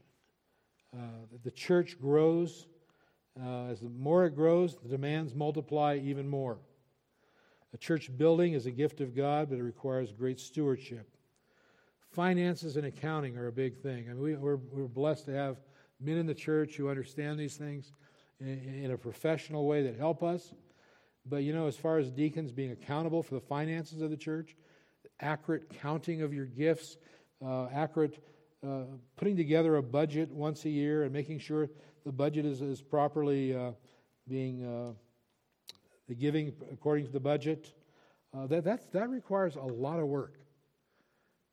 [0.93, 0.97] Uh,
[1.45, 2.67] the church grows.
[3.41, 6.57] Uh, as the more it grows, the demands multiply even more.
[7.73, 11.07] A church building is a gift of God, but it requires great stewardship.
[12.11, 14.09] Finances and accounting are a big thing.
[14.09, 15.55] I mean, we, are we're blessed to have
[15.99, 17.91] men in the church who understand these things
[18.39, 20.53] in, in a professional way that help us.
[21.25, 24.55] But you know, as far as deacons being accountable for the finances of the church,
[25.19, 26.97] accurate counting of your gifts,
[27.45, 28.23] uh, accurate
[28.65, 28.83] uh,
[29.15, 31.69] putting together a budget once a year and making sure
[32.05, 33.71] the budget is, is properly uh,
[34.27, 34.93] being uh,
[36.07, 37.73] the giving according to the budget.
[38.35, 40.39] Uh, that that's, that requires a lot of work,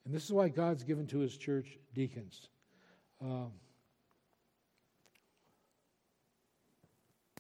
[0.05, 2.49] and this is why God's given to His church deacons.
[3.23, 3.53] Um,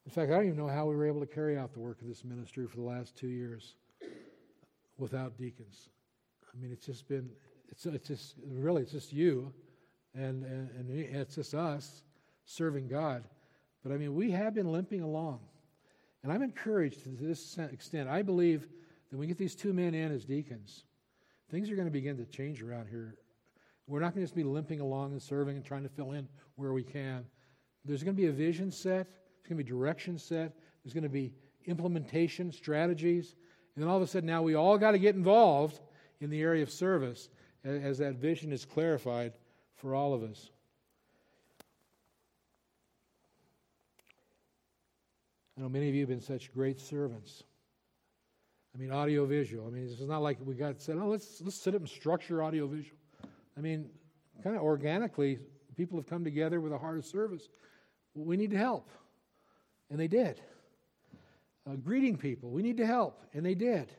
[0.07, 2.01] In fact, I don't even know how we were able to carry out the work
[2.01, 3.75] of this ministry for the last two years
[4.99, 5.88] without deacons.
[6.55, 7.29] I mean, it's just been,
[7.69, 9.53] it's, it's just, really, it's just you
[10.14, 12.03] and, and, and it's just us
[12.45, 13.25] serving God.
[13.83, 15.40] But I mean, we have been limping along.
[16.23, 18.09] And I'm encouraged to this extent.
[18.09, 20.85] I believe that when we get these two men in as deacons,
[21.51, 23.16] things are going to begin to change around here.
[23.88, 26.29] We're not going to just be limping along and serving and trying to fill in
[26.55, 27.25] where we can.
[27.85, 29.09] There's going to be a vision set
[29.46, 30.56] there's going to be direction set.
[30.82, 31.32] There's going to be
[31.66, 33.37] implementation, strategies.
[33.74, 35.80] And then all of a sudden, now we all got to get involved
[36.20, 37.28] in the area of service
[37.62, 39.35] as, that vision is clarified
[39.76, 40.50] for all of us.
[45.56, 47.44] I know many of you have been such great servants.
[48.74, 49.66] I mean, audiovisual.
[49.66, 51.88] I mean, this is not like we got said, oh, let's, let's sit up and
[51.88, 52.98] structure audiovisual.
[53.56, 53.90] I mean,
[54.42, 55.38] kind of organically,
[55.76, 57.48] people have come together with a heart of service.
[58.14, 58.90] We need to help.
[59.90, 60.40] And they did.
[61.68, 63.22] Uh, greeting people, we need to help.
[63.33, 63.92] And they did.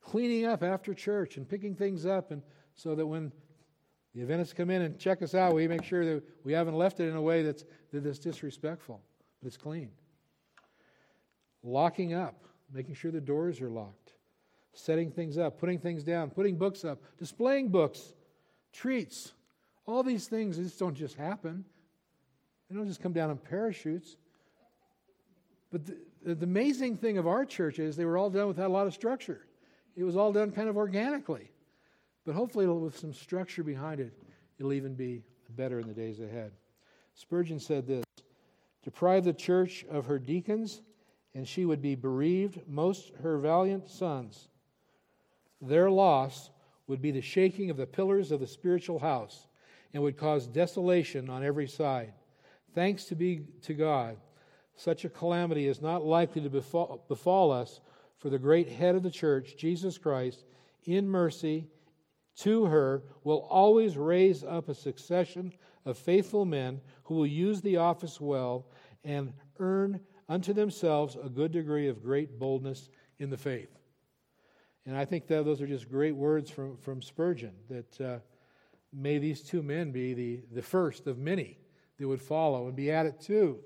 [0.00, 2.42] Cleaning up after church and picking things up, and
[2.74, 3.32] so that when
[4.14, 7.00] the Adventists come in and check us out, we make sure that we haven't left
[7.00, 9.00] it in a way that's, that's disrespectful,
[9.42, 9.90] but it's clean.
[11.62, 14.12] Locking up, making sure the doors are locked,
[14.72, 18.14] setting things up, putting things down, putting books up, displaying books,
[18.72, 19.32] treats.
[19.86, 21.64] All these things just don't just happen.
[22.68, 24.16] They don't just come down in parachutes.
[25.70, 28.72] But the, the amazing thing of our church is they were all done without a
[28.72, 29.46] lot of structure.
[29.96, 31.50] It was all done kind of organically.
[32.24, 34.12] But hopefully, with some structure behind it,
[34.58, 36.52] it'll even be better in the days ahead.
[37.14, 38.04] Spurgeon said this
[38.82, 40.82] Deprive the church of her deacons,
[41.34, 44.48] and she would be bereaved most her valiant sons.
[45.60, 46.50] Their loss
[46.86, 49.46] would be the shaking of the pillars of the spiritual house
[49.92, 52.12] and would cause desolation on every side.
[52.74, 54.16] Thanks to be to God
[54.76, 57.80] such a calamity is not likely to befall, befall us,
[58.18, 60.44] for the great head of the church, Jesus Christ,
[60.84, 61.66] in mercy
[62.36, 65.52] to her, will always raise up a succession
[65.84, 68.66] of faithful men who will use the office well
[69.04, 73.70] and earn unto themselves a good degree of great boldness in the faith.
[74.84, 78.18] And I think that those are just great words from, from Spurgeon that uh,
[78.92, 81.58] may these two men be the, the first of many
[81.98, 83.58] that would follow and be added to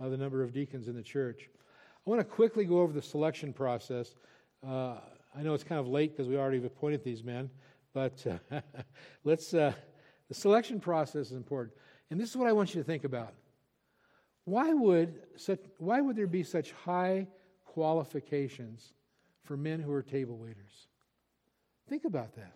[0.00, 1.48] uh, the number of deacons in the church.
[2.06, 4.14] I want to quickly go over the selection process.
[4.66, 4.96] Uh,
[5.36, 7.50] I know it's kind of late because we already appointed these men,
[7.92, 8.60] but uh,
[9.24, 9.54] let's.
[9.54, 9.72] Uh,
[10.28, 11.74] the selection process is important,
[12.10, 13.32] and this is what I want you to think about.
[14.44, 15.60] Why would such?
[15.78, 17.26] Why would there be such high
[17.64, 18.92] qualifications
[19.44, 20.88] for men who are table waiters?
[21.88, 22.54] Think about that.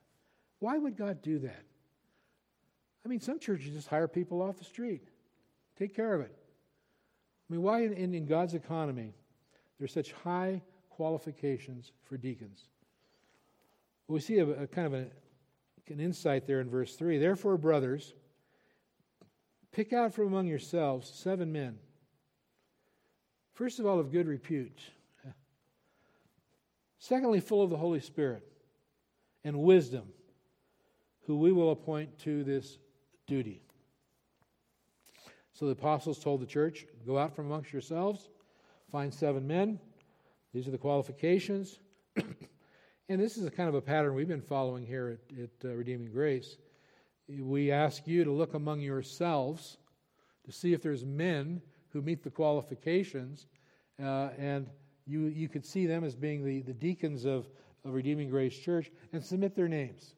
[0.59, 1.63] Why would God do that?
[3.05, 5.09] I mean, some churches just hire people off the street.
[5.77, 6.37] Take care of it.
[7.53, 9.13] I mean, why in, in God's economy
[9.79, 12.65] there's such high qualifications for deacons.
[14.09, 15.07] We see a, a kind of a,
[15.93, 17.19] an insight there in verse 3.
[17.19, 18.15] Therefore, brothers,
[19.71, 21.79] pick out from among yourselves seven men.
[23.53, 24.81] First of all, of good repute.
[26.99, 28.51] Secondly, full of the Holy Spirit
[29.45, 30.05] and wisdom,
[31.27, 32.79] who we will appoint to this
[33.27, 33.61] duty.
[35.63, 38.31] So the apostles told the church go out from amongst yourselves,
[38.91, 39.79] find seven men.
[40.53, 41.79] These are the qualifications.
[42.17, 45.73] and this is a kind of a pattern we've been following here at, at uh,
[45.77, 46.57] Redeeming Grace.
[47.29, 49.77] We ask you to look among yourselves
[50.47, 53.47] to see if there's men who meet the qualifications,
[54.03, 54.67] uh, and
[55.07, 57.49] you, you could see them as being the, the deacons of,
[57.85, 60.17] of Redeeming Grace Church and submit their names.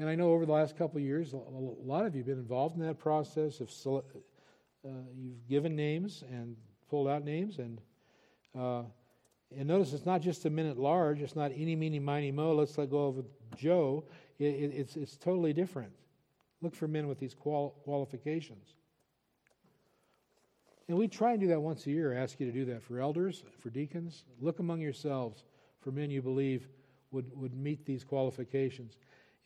[0.00, 2.38] And I know over the last couple of years, a lot of you have been
[2.38, 3.60] involved in that process.
[3.60, 3.70] Of
[4.84, 6.56] you've given names and
[6.88, 7.80] pulled out names, and
[8.58, 8.82] uh,
[9.56, 11.20] and notice it's not just a minute large.
[11.20, 12.54] It's not any, meeny, miny, mo.
[12.54, 13.24] Let's let go of
[13.56, 14.04] Joe.
[14.38, 15.92] It, it, it's it's totally different.
[16.60, 18.74] Look for men with these qual- qualifications.
[20.88, 22.12] And we try and do that once a year.
[22.12, 24.24] Ask you to do that for elders, for deacons.
[24.40, 25.44] Look among yourselves
[25.80, 26.68] for men you believe
[27.10, 28.96] would, would meet these qualifications.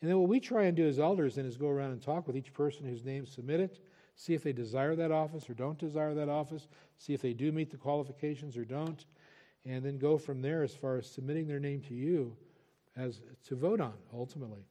[0.01, 2.27] And then what we try and do as elders then is go around and talk
[2.27, 3.79] with each person whose name submitted,
[4.17, 7.51] see if they desire that office or don't desire that office, see if they do
[7.51, 9.05] meet the qualifications or don't,
[9.63, 12.35] and then go from there as far as submitting their name to you
[12.97, 14.65] as to vote on ultimately.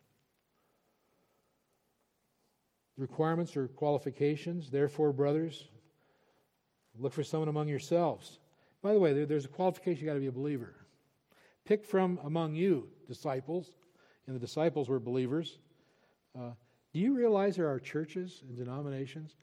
[2.99, 5.69] Requirements or qualifications, therefore, brothers,
[6.99, 8.41] look for someone among yourselves.
[8.83, 10.75] By the way, there, there's a qualification you got to be a believer.
[11.65, 13.77] Pick from among you disciples
[14.27, 15.59] and the disciples were believers.
[16.37, 16.51] Uh,
[16.97, 19.37] do you realize there are churches and denominations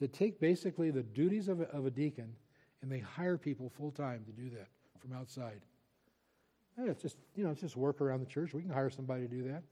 [0.00, 2.32] that take basically the duties of a, of a deacon
[2.80, 4.68] and they hire people full time to do that
[5.00, 5.60] from outside?
[6.78, 8.54] And it's just you know it's just work around the church.
[8.54, 9.64] We can hire somebody to do that.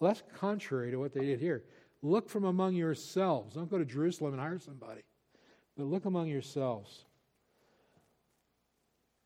[0.00, 1.64] That's contrary to what they did here.
[2.00, 3.56] Look from among yourselves.
[3.56, 5.02] Don't go to Jerusalem and hire somebody,
[5.76, 7.06] but look among yourselves.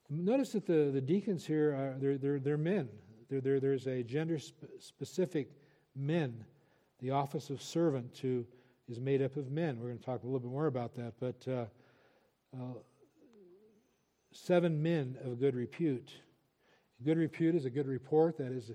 [0.09, 2.88] Notice that the, the deacons here are they're, they're, they're men.
[3.29, 4.38] There, there, there's a gender
[4.79, 5.51] specific
[5.96, 6.44] men.
[7.00, 8.46] The office of servant to,
[8.88, 9.78] is made up of men.
[9.78, 11.14] We're going to talk a little bit more about that.
[11.18, 11.64] But uh,
[12.54, 12.78] uh,
[14.32, 16.11] seven men of good repute.
[17.04, 18.38] Good repute is a good report.
[18.38, 18.70] That is,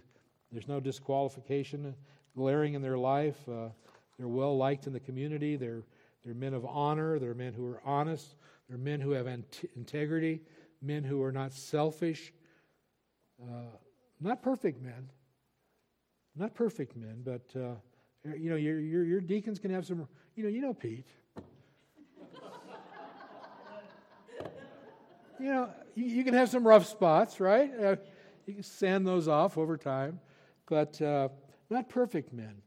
[0.51, 1.95] there's no disqualification
[2.35, 3.37] glaring in their life.
[3.49, 3.69] Uh,
[4.17, 5.55] they're well liked in the community.
[5.55, 5.83] They're,
[6.23, 7.17] they're men of honor.
[7.17, 8.35] They're men who are honest.
[8.69, 9.27] They're men who have
[9.75, 10.41] integrity.
[10.81, 12.33] Men who are not selfish.
[13.41, 13.75] Uh,
[14.19, 15.09] not perfect men.
[16.35, 17.75] Not perfect men, but uh,
[18.37, 21.07] you know, your, your, your deacons can have some, you know, you know Pete.
[25.39, 27.71] you know, you, you, can have some rough spots, right?
[27.77, 27.95] Uh,
[28.45, 30.19] you can sand those off over time,
[30.67, 31.29] but uh,
[31.69, 32.61] not perfect men,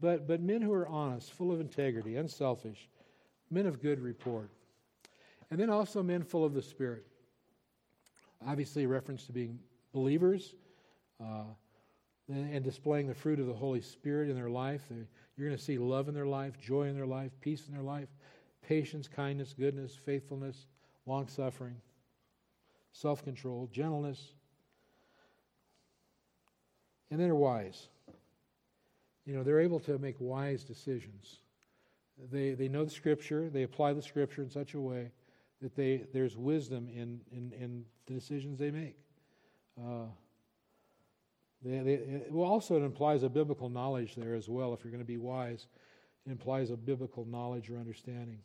[0.00, 2.88] but, but men who are honest, full of integrity, unselfish,
[3.50, 4.50] men of good report.
[5.50, 7.06] And then also men full of the Spirit.
[8.46, 9.58] Obviously, a reference to being
[9.92, 10.54] believers,
[11.22, 11.44] uh,
[12.34, 14.82] and displaying the fruit of the Holy Spirit in their life.
[15.36, 17.82] You're going to see love in their life, joy in their life, peace in their
[17.82, 18.08] life,
[18.66, 20.66] patience, kindness, goodness, faithfulness,
[21.06, 21.76] long suffering,
[22.92, 24.34] self control, gentleness.
[27.10, 27.88] And they're wise.
[29.26, 31.38] You know, they're able to make wise decisions.
[32.30, 35.10] They, they know the Scripture, they apply the Scripture in such a way
[35.60, 38.96] that they, there's wisdom in, in, in the decisions they make.
[39.80, 40.06] Uh,
[41.64, 44.74] they, they, well, also, it implies a biblical knowledge there as well.
[44.74, 45.66] If you're going to be wise,
[46.26, 48.38] it implies a biblical knowledge or understanding.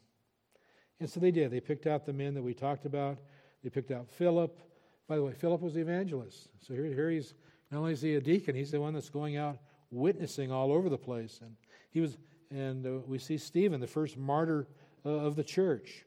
[0.99, 1.51] And so they did.
[1.51, 3.17] They picked out the men that we talked about.
[3.63, 4.59] They picked out Philip.
[5.07, 6.49] By the way, Philip was the evangelist.
[6.59, 7.33] So here, here he's
[7.71, 9.57] not only is he a deacon, he's the one that's going out
[9.91, 11.39] witnessing all over the place.
[11.41, 11.55] And
[11.91, 12.17] he was,
[12.51, 14.67] and uh, we see Stephen, the first martyr
[15.05, 16.05] uh, of the church.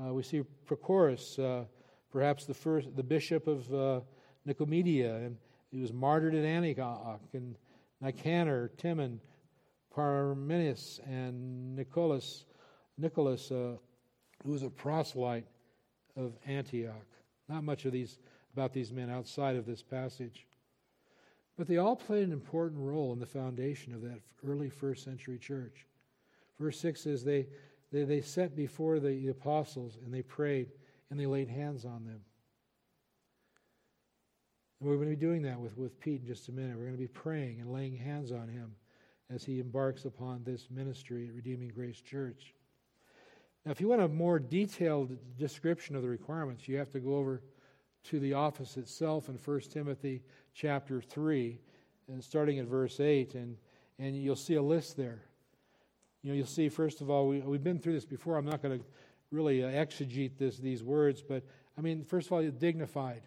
[0.00, 1.64] Uh, we see Prochorus, uh,
[2.10, 4.00] perhaps the first, the bishop of uh,
[4.46, 5.36] Nicomedia, and
[5.70, 7.56] he was martyred at Antioch, and
[8.00, 9.20] Nicanor, Timon,
[9.94, 12.44] Parmenas, and Nicholas,
[12.98, 13.76] Nicholas, uh,
[14.44, 15.46] who was a proselyte
[16.16, 17.06] of Antioch.
[17.48, 18.18] Not much of these
[18.52, 20.46] about these men outside of this passage.
[21.56, 25.38] But they all played an important role in the foundation of that early first century
[25.38, 25.86] church.
[26.58, 27.46] Verse 6 says they,
[27.92, 30.72] they, they set before the apostles and they prayed
[31.10, 32.20] and they laid hands on them.
[34.80, 36.76] And we're going to be doing that with, with Pete in just a minute.
[36.76, 38.74] We're going to be praying and laying hands on him
[39.32, 42.54] as he embarks upon this ministry at Redeeming Grace Church.
[43.64, 47.16] Now, if you want a more detailed description of the requirements, you have to go
[47.16, 47.42] over
[48.04, 50.22] to the office itself in 1 Timothy
[50.54, 51.58] chapter 3,
[52.08, 53.56] and starting at verse 8, and,
[53.98, 55.22] and you'll see a list there.
[56.22, 58.36] You know, you'll see, first of all, we, we've been through this before.
[58.36, 58.84] I'm not going to
[59.30, 61.44] really uh, exegete this, these words, but
[61.78, 63.22] I mean, first of all, dignified,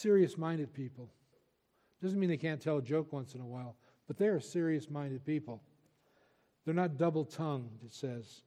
[0.00, 1.10] serious minded people.
[2.02, 3.76] Doesn't mean they can't tell a joke once in a while,
[4.06, 5.62] but they are serious minded people.
[6.64, 8.42] They're not double tongued, it says.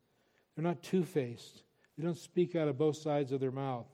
[0.56, 1.64] They're not two faced.
[1.98, 3.88] They don't speak out of both sides of their mouth.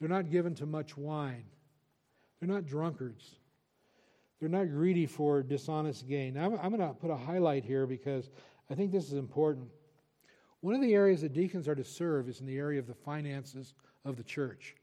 [0.00, 1.44] They're not given to much wine.
[2.40, 3.36] They're not drunkards.
[4.40, 6.34] They're not greedy for dishonest gain.
[6.34, 8.30] Now, I'm, I'm going to put a highlight here because
[8.70, 9.68] I think this is important.
[10.60, 12.94] One of the areas that deacons are to serve is in the area of the
[12.94, 14.74] finances of the church.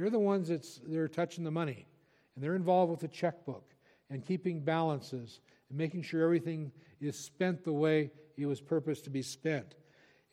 [0.00, 1.86] They're the ones that's they're touching the money,
[2.34, 3.66] and they're involved with the checkbook
[4.08, 6.72] and keeping balances and making sure everything
[7.02, 9.74] is spent the way it was purposed to be spent.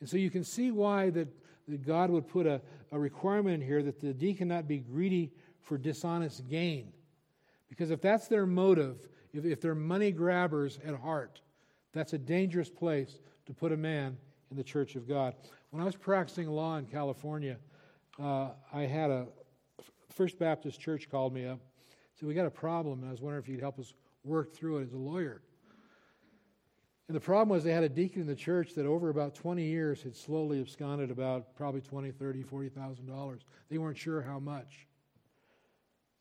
[0.00, 1.28] And so you can see why that,
[1.68, 2.62] that God would put a,
[2.92, 6.90] a requirement in here that the deacon not be greedy for dishonest gain.
[7.68, 11.42] Because if that's their motive, if, if they're money grabbers at heart,
[11.92, 14.16] that's a dangerous place to put a man
[14.50, 15.34] in the church of God.
[15.72, 17.58] When I was practicing law in California,
[18.18, 19.26] uh, I had a
[20.18, 21.60] First Baptist Church called me up.
[22.14, 23.94] Said, We got a problem, and I was wondering if you'd help us
[24.24, 25.42] work through it as a lawyer.
[27.06, 29.62] And the problem was they had a deacon in the church that over about 20
[29.62, 33.42] years had slowly absconded about probably 20, 30, 40,000 dollars.
[33.70, 34.88] They weren't sure how much.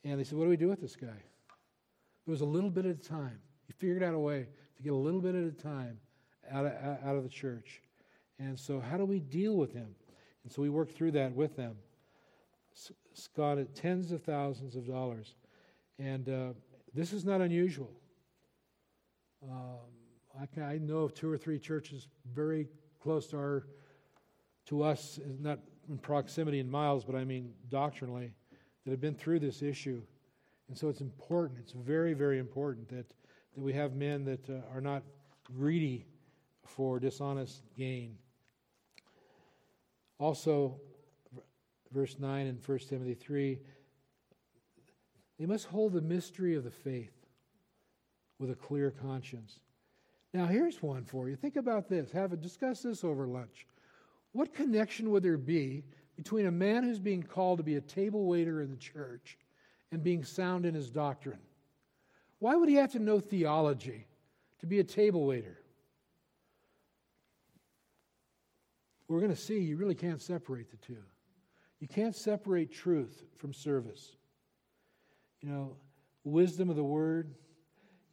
[0.03, 1.07] And they said, What do we do with this guy?
[1.07, 3.39] It was a little bit at a time.
[3.65, 5.97] He figured out a way to get a little bit at a time
[6.51, 6.73] out of,
[7.03, 7.81] out of the church.
[8.37, 9.95] And so, how do we deal with him?
[10.43, 11.77] And so, we worked through that with them.
[13.13, 15.35] Scott at tens of thousands of dollars.
[15.99, 16.53] And uh,
[16.93, 17.91] this is not unusual.
[19.43, 19.77] Um,
[20.39, 22.67] I, can, I know of two or three churches very
[22.99, 23.67] close to our,
[24.67, 25.59] to us, not
[25.89, 28.33] in proximity in miles, but I mean doctrinally,
[28.83, 30.01] that have been through this issue.
[30.69, 33.07] And so it's important, it's very, very important that,
[33.55, 35.03] that we have men that uh, are not
[35.43, 36.05] greedy
[36.65, 38.17] for dishonest gain.
[40.19, 40.79] Also,
[41.91, 43.59] verse 9 in 1 Timothy 3,
[45.39, 47.13] they must hold the mystery of the faith
[48.39, 49.59] with a clear conscience.
[50.33, 51.35] Now, here's one for you.
[51.35, 52.11] Think about this.
[52.11, 53.65] Have a, discuss this over lunch.
[54.33, 55.83] What connection would there be
[56.15, 59.37] between a man who's being called to be a table waiter in the church
[59.91, 61.39] and being sound in his doctrine?
[62.39, 64.05] Why would he have to know theology
[64.59, 65.59] to be a table waiter?
[69.07, 71.01] We're going to see you really can't separate the two.
[71.79, 74.15] You can't separate truth from service.
[75.41, 75.77] You know,
[76.23, 77.35] wisdom of the word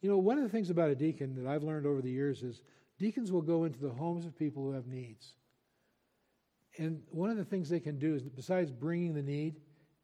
[0.05, 2.43] you know, one of the things about a deacon that I've learned over the years
[2.43, 2.61] is
[2.99, 5.33] deacons will go into the homes of people who have needs.
[6.77, 9.55] And one of the things they can do is, besides bringing the need,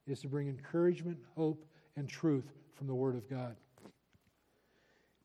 [0.08, 1.64] is to bring encouragement, hope,
[1.98, 3.56] and truth from the Word of God.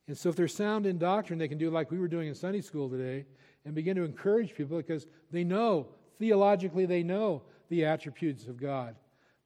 [0.09, 2.35] And so, if they're sound in doctrine, they can do like we were doing in
[2.35, 3.25] Sunday school today
[3.65, 5.87] and begin to encourage people because they know,
[6.19, 8.97] theologically, they know the attributes of God.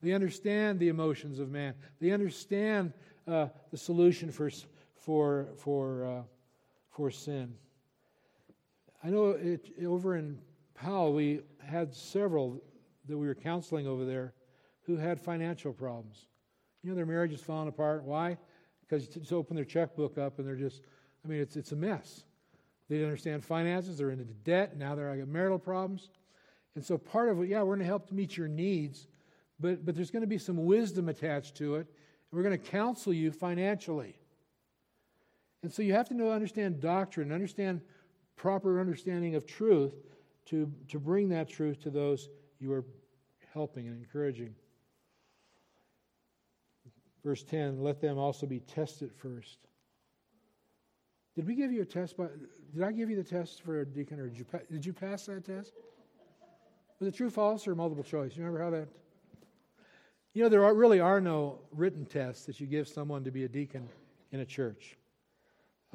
[0.02, 2.92] They understand the emotions of man, they understand
[3.26, 4.50] uh, the solution for
[5.00, 6.22] for, for, uh,
[6.90, 7.54] for sin.
[9.02, 10.38] I know it, over in
[10.74, 12.62] Powell, we had several
[13.08, 14.34] that we were counseling over there
[14.82, 16.26] who had financial problems.
[16.82, 18.04] You know, their marriage is falling apart.
[18.04, 18.36] Why?
[18.82, 20.82] Because you just open their checkbook up and they're just,
[21.24, 22.24] I mean, it's, it's a mess.
[22.88, 26.10] They didn't understand finances, they're into debt, now they're got marital problems.
[26.74, 29.08] And so part of it, yeah, we're going to help meet your needs,
[29.58, 31.86] but, but there's going to be some wisdom attached to it.
[31.86, 34.16] And we're going to counsel you financially.
[35.62, 37.80] And so you have to know, understand doctrine, understand
[38.36, 39.94] proper understanding of truth
[40.46, 42.84] to, to bring that truth to those you are
[43.52, 44.54] helping and encouraging.
[47.22, 49.58] Verse 10 let them also be tested first.
[51.36, 52.16] Did we give you a test?
[52.16, 52.26] By,
[52.74, 55.26] did I give you the test for a deacon, or did you, did you pass
[55.26, 55.72] that test?
[57.00, 58.36] Was it true, false, or multiple choice?
[58.36, 58.88] You remember how that?
[60.34, 63.44] You know, there are, really are no written tests that you give someone to be
[63.44, 63.88] a deacon
[64.32, 64.98] in a church.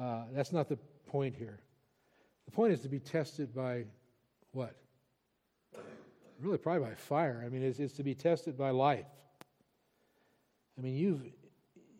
[0.00, 0.76] Uh, that's not the
[1.06, 1.60] point here.
[2.46, 3.84] The point is to be tested by
[4.50, 4.74] what?
[6.40, 7.42] Really, probably by fire.
[7.46, 9.06] I mean, it's, it's to be tested by life.
[10.76, 11.22] I mean, you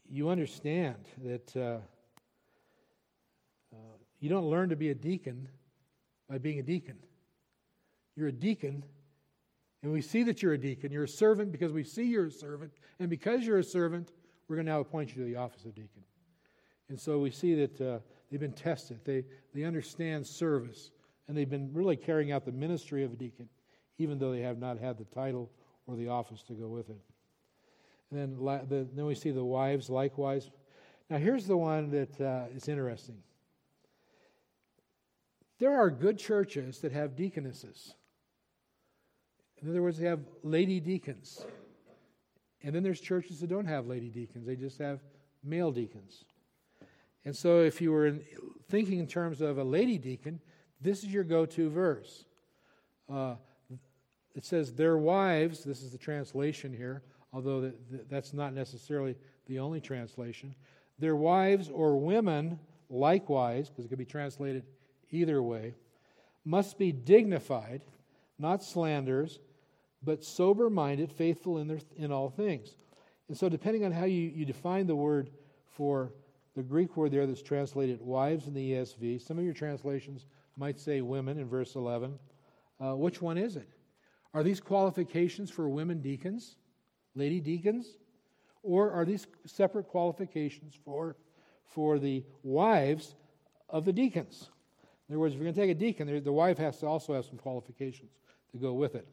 [0.09, 1.79] you understand that uh,
[3.73, 5.49] uh, you don't learn to be a deacon
[6.29, 6.97] by being a deacon.
[8.15, 8.85] You're a deacon,
[9.87, 10.91] and we see that you're a deacon.
[10.91, 14.11] You're a servant because we see you're a servant, and because you're a servant,
[14.49, 16.03] we're going to now appoint you to the office of deacon.
[16.89, 18.99] And so we see that uh, they've been tested.
[19.05, 19.23] They,
[19.55, 20.91] they understand service,
[21.29, 23.49] and they've been really carrying out the ministry of a deacon,
[23.99, 25.53] even though they have not had the title
[25.87, 27.01] or the office to go with it.
[28.11, 30.51] And then, the, then we see the wives likewise.
[31.09, 33.19] Now, here's the one that uh, is interesting.
[35.61, 37.95] There are good churches that have deaconesses.
[39.63, 41.45] In other words, they have lady deacons.
[42.63, 45.01] And then there's churches that don't have lady deacons, they just have
[45.43, 46.25] male deacons.
[47.25, 48.23] And so, if you were in,
[48.69, 50.41] thinking in terms of a lady deacon,
[50.81, 52.25] this is your go to verse.
[53.13, 53.35] Uh,
[54.35, 57.03] it says, Their wives, this is the translation here,
[57.33, 57.73] although
[58.09, 60.55] that's not necessarily the only translation.
[60.99, 64.65] Their wives or women, likewise, because it could be translated
[65.11, 65.75] either way,
[66.45, 67.83] must be dignified,
[68.39, 69.41] not slanders,
[70.07, 72.77] but sober minded, faithful in, their, in all things.
[73.29, 75.31] And so, depending on how you, you define the word
[75.69, 76.13] for
[76.55, 80.25] the Greek word there that's translated wives in the ESV, some of your translations
[80.57, 82.19] might say women in verse 11.
[82.81, 83.69] Uh, which one is it?
[84.33, 86.57] Are these qualifications for women deacons,
[87.15, 87.99] lady deacons?
[88.63, 91.17] Or are these separate qualifications for,
[91.65, 93.17] for the wives
[93.69, 94.51] of the deacons?
[95.09, 97.15] In other words, if you're going to take a deacon, the wife has to also
[97.15, 98.13] have some qualifications
[98.53, 99.07] to go with it.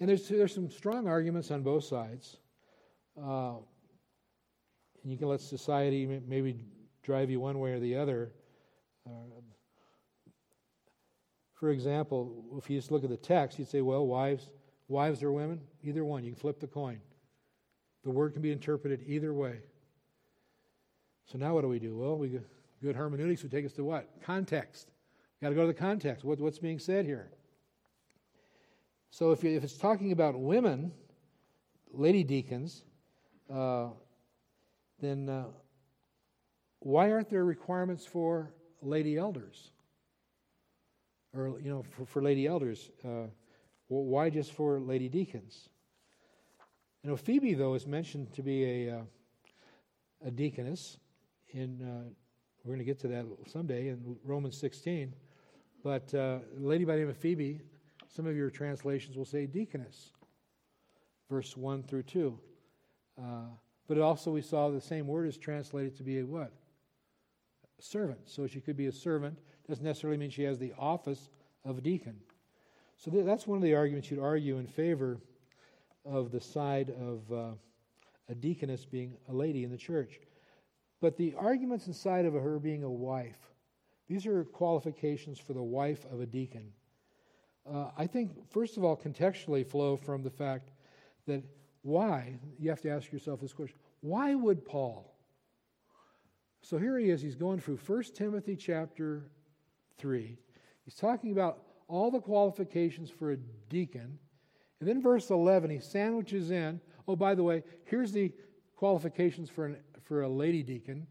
[0.00, 2.36] And there's, there's some strong arguments on both sides.
[3.20, 3.54] Uh,
[5.02, 6.64] and you can let society maybe
[7.02, 8.32] drive you one way or the other.
[9.06, 9.40] Uh,
[11.52, 14.50] for example, if you just look at the text, you'd say, well, wives,
[14.88, 16.24] wives or women, either one.
[16.24, 17.00] You can flip the coin.
[18.02, 19.60] The word can be interpreted either way.
[21.26, 21.96] So now what do we do?
[21.96, 22.40] Well, we
[22.82, 24.10] good hermeneutics would take us to what?
[24.22, 24.90] Context.
[25.40, 26.24] Got to go to the context.
[26.24, 27.30] What, what's being said here?
[29.14, 30.90] So if, if it's talking about women,
[31.92, 32.82] lady deacons,
[33.48, 33.90] uh,
[34.98, 35.44] then uh,
[36.80, 38.50] why aren't there requirements for
[38.82, 39.70] lady elders?
[41.32, 42.90] Or, you know, for, for lady elders?
[43.04, 43.26] Uh,
[43.86, 45.68] why just for lady deacons?
[47.04, 49.02] You know, Phoebe, though, is mentioned to be a, uh,
[50.26, 50.98] a deaconess.
[51.52, 52.10] In, uh,
[52.64, 55.14] we're going to get to that someday in Romans 16.
[55.84, 57.60] But uh, a lady by the name of Phoebe,
[58.14, 60.12] some of your translations will say deaconess,
[61.28, 62.38] verse 1 through 2.
[63.18, 63.22] Uh,
[63.88, 66.52] but also, we saw the same word is translated to be a what?
[67.80, 68.20] Servant.
[68.26, 69.38] So she could be a servant.
[69.68, 71.28] Doesn't necessarily mean she has the office
[71.64, 72.16] of a deacon.
[72.96, 75.18] So th- that's one of the arguments you'd argue in favor
[76.04, 77.50] of the side of uh,
[78.28, 80.20] a deaconess being a lady in the church.
[81.00, 83.50] But the arguments inside of her being a wife,
[84.08, 86.72] these are qualifications for the wife of a deacon.
[87.70, 90.70] Uh, I think, first of all, contextually flow from the fact
[91.26, 91.42] that
[91.82, 95.14] why, you have to ask yourself this question why would Paul?
[96.62, 99.30] So here he is, he's going through 1 Timothy chapter
[99.98, 100.38] 3.
[100.84, 103.36] He's talking about all the qualifications for a
[103.68, 104.18] deacon.
[104.80, 108.32] And then verse 11, he sandwiches in, oh, by the way, here's the
[108.76, 111.06] qualifications for, an, for a lady deacon.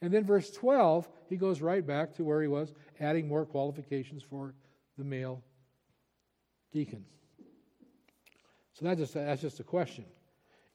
[0.00, 4.22] And then verse 12, he goes right back to where he was, adding more qualifications
[4.22, 4.54] for
[4.96, 5.42] the male
[6.72, 7.04] deacon.
[8.72, 10.04] So that's just, that's just a question.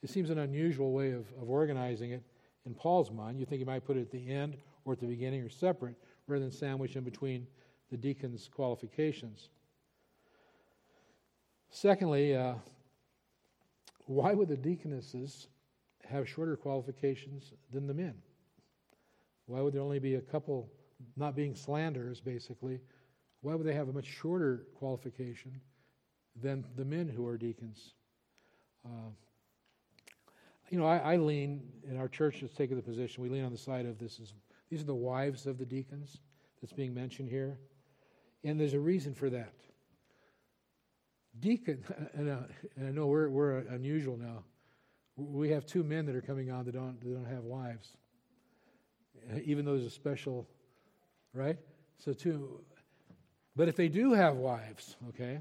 [0.01, 2.23] It seems an unusual way of, of organizing it
[2.65, 3.39] in Paul's mind.
[3.39, 5.95] You think he might put it at the end or at the beginning or separate
[6.27, 7.47] rather than sandwich in between
[7.91, 9.49] the deacon's qualifications.
[11.69, 12.55] Secondly, uh,
[14.05, 15.47] why would the deaconesses
[16.05, 18.15] have shorter qualifications than the men?
[19.45, 20.69] Why would there only be a couple,
[21.15, 22.81] not being slanders, basically?
[23.41, 25.61] Why would they have a much shorter qualification
[26.41, 27.93] than the men who are deacons.
[28.85, 29.09] Uh,
[30.69, 33.51] you know, I, I, lean, in our church has taken the position, we lean on
[33.51, 34.33] the side of this is,
[34.69, 36.17] these are the wives of the deacons
[36.61, 37.59] that's being mentioned here.
[38.43, 39.53] And there's a reason for that.
[41.39, 42.37] Deacon, and, uh,
[42.75, 44.43] and I know we're, we're unusual now.
[45.15, 47.89] We have two men that are coming on that don't, that don't have wives,
[49.45, 50.47] even though there's a special,
[51.33, 51.57] right?
[51.99, 52.61] So, two,
[53.55, 55.39] but if they do have wives, okay,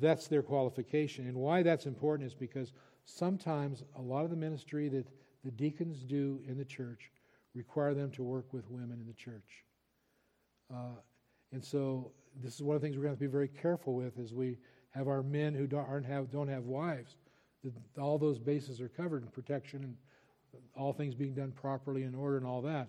[0.00, 1.26] that's their qualification.
[1.26, 2.72] And why that's important is because
[3.04, 5.06] sometimes a lot of the ministry that
[5.44, 7.10] the deacons do in the church
[7.54, 9.64] require them to work with women in the church.
[10.72, 11.00] Uh,
[11.52, 12.12] and so
[12.42, 14.34] this is one of the things we're going to, to be very careful with as
[14.34, 14.58] we
[14.90, 17.16] have our men who don't, aren't have, don't have wives.
[17.64, 19.96] That all those bases are covered in protection and
[20.76, 22.88] all things being done properly in order and all that.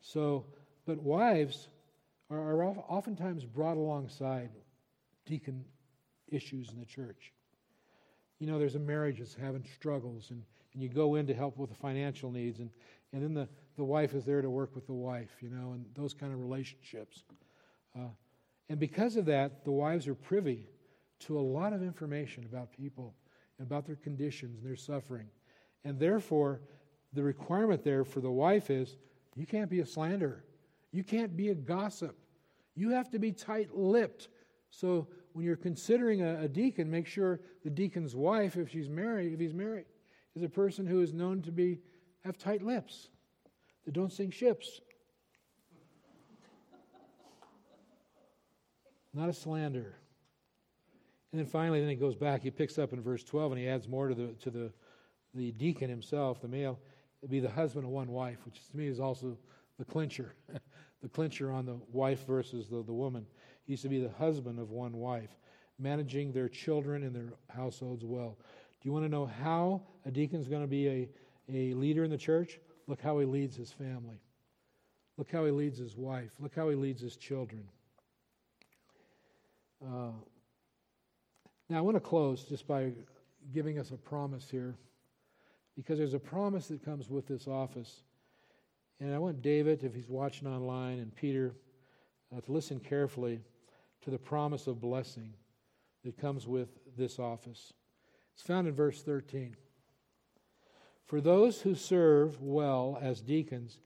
[0.00, 0.46] So,
[0.86, 1.68] but wives
[2.30, 4.50] are, are oftentimes brought alongside
[5.26, 5.64] deacon
[6.30, 7.32] issues in the church.
[8.38, 11.58] You know, there's a marriage that's having struggles, and, and you go in to help
[11.58, 12.70] with the financial needs, and,
[13.12, 15.84] and then the, the wife is there to work with the wife, you know, and
[15.94, 17.24] those kind of relationships.
[17.96, 18.08] Uh,
[18.68, 20.66] and because of that, the wives are privy
[21.20, 23.14] to a lot of information about people
[23.58, 25.26] and about their conditions and their suffering.
[25.84, 26.60] And therefore,
[27.12, 28.96] the requirement there for the wife is
[29.34, 30.44] you can't be a slanderer.
[30.92, 32.16] You can't be a gossip.
[32.74, 34.28] You have to be tight lipped.
[34.70, 39.32] So when you're considering a, a, deacon, make sure the deacon's wife, if she's married,
[39.32, 39.84] if he's married,
[40.34, 41.78] is a person who is known to be
[42.24, 43.08] have tight lips
[43.84, 44.80] that don't sink ships.
[49.12, 49.96] Not a slander.
[51.32, 52.42] And then finally, then he goes back.
[52.42, 54.72] He picks up in verse 12 and he adds more to the to the
[55.34, 56.78] the deacon himself, the male,
[57.28, 59.36] be the husband of one wife, which to me is also
[59.78, 60.34] the clincher,
[61.02, 63.26] the clincher on the wife versus the, the woman.
[63.70, 65.30] He used to be the husband of one wife,
[65.78, 68.36] managing their children and their households well.
[68.36, 71.08] Do you want to know how a deacon is going to be a,
[71.48, 72.58] a leader in the church?
[72.88, 74.20] Look how he leads his family.
[75.16, 76.32] Look how he leads his wife.
[76.40, 77.62] Look how he leads his children.
[79.80, 80.14] Uh,
[81.68, 82.90] now, I want to close just by
[83.54, 84.74] giving us a promise here,
[85.76, 88.02] because there's a promise that comes with this office.
[88.98, 91.54] And I want David, if he's watching online, and Peter
[92.36, 93.38] uh, to listen carefully
[94.02, 95.34] to the promise of blessing
[96.04, 97.72] that comes with this office.
[98.34, 99.56] It's found in verse 13.
[101.04, 103.80] For those who serve well as deacons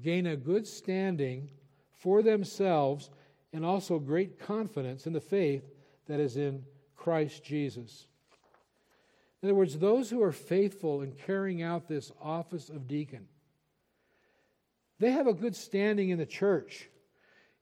[0.00, 1.50] gain a good standing
[1.90, 3.10] for themselves
[3.52, 5.64] and also great confidence in the faith
[6.06, 6.64] that is in
[6.96, 8.06] Christ Jesus.
[9.42, 13.28] In other words, those who are faithful in carrying out this office of deacon,
[14.98, 16.88] they have a good standing in the church.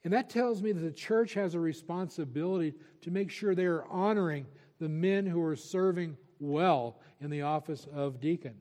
[0.06, 3.84] And that tells me that the church has a responsibility to make sure they are
[3.90, 4.46] honoring
[4.78, 8.54] the men who are serving well in the office of deacon.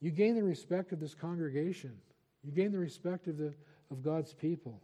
[0.00, 1.92] You gain the respect of this congregation.
[2.42, 3.54] You gain the respect of, the,
[3.92, 4.82] of God's people.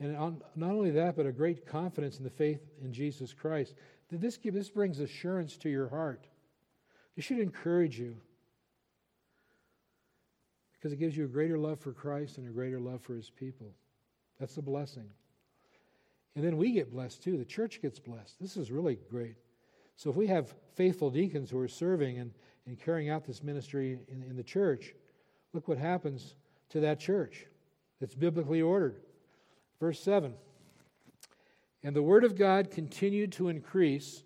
[0.00, 3.74] And on, not only that, but a great confidence in the faith in Jesus Christ.
[4.10, 6.26] This, this brings assurance to your heart.
[7.18, 8.16] It should encourage you
[10.80, 13.28] because it gives you a greater love for Christ and a greater love for his
[13.28, 13.74] people.
[14.38, 15.10] That's the blessing.
[16.34, 17.36] And then we get blessed too.
[17.36, 18.40] The church gets blessed.
[18.40, 19.36] This is really great.
[19.96, 22.32] So if we have faithful deacons who are serving and,
[22.66, 24.94] and carrying out this ministry in, in the church,
[25.52, 26.34] look what happens
[26.70, 27.46] to that church.
[28.00, 29.02] It's biblically ordered.
[29.78, 30.32] Verse 7
[31.82, 34.22] And the word of God continued to increase,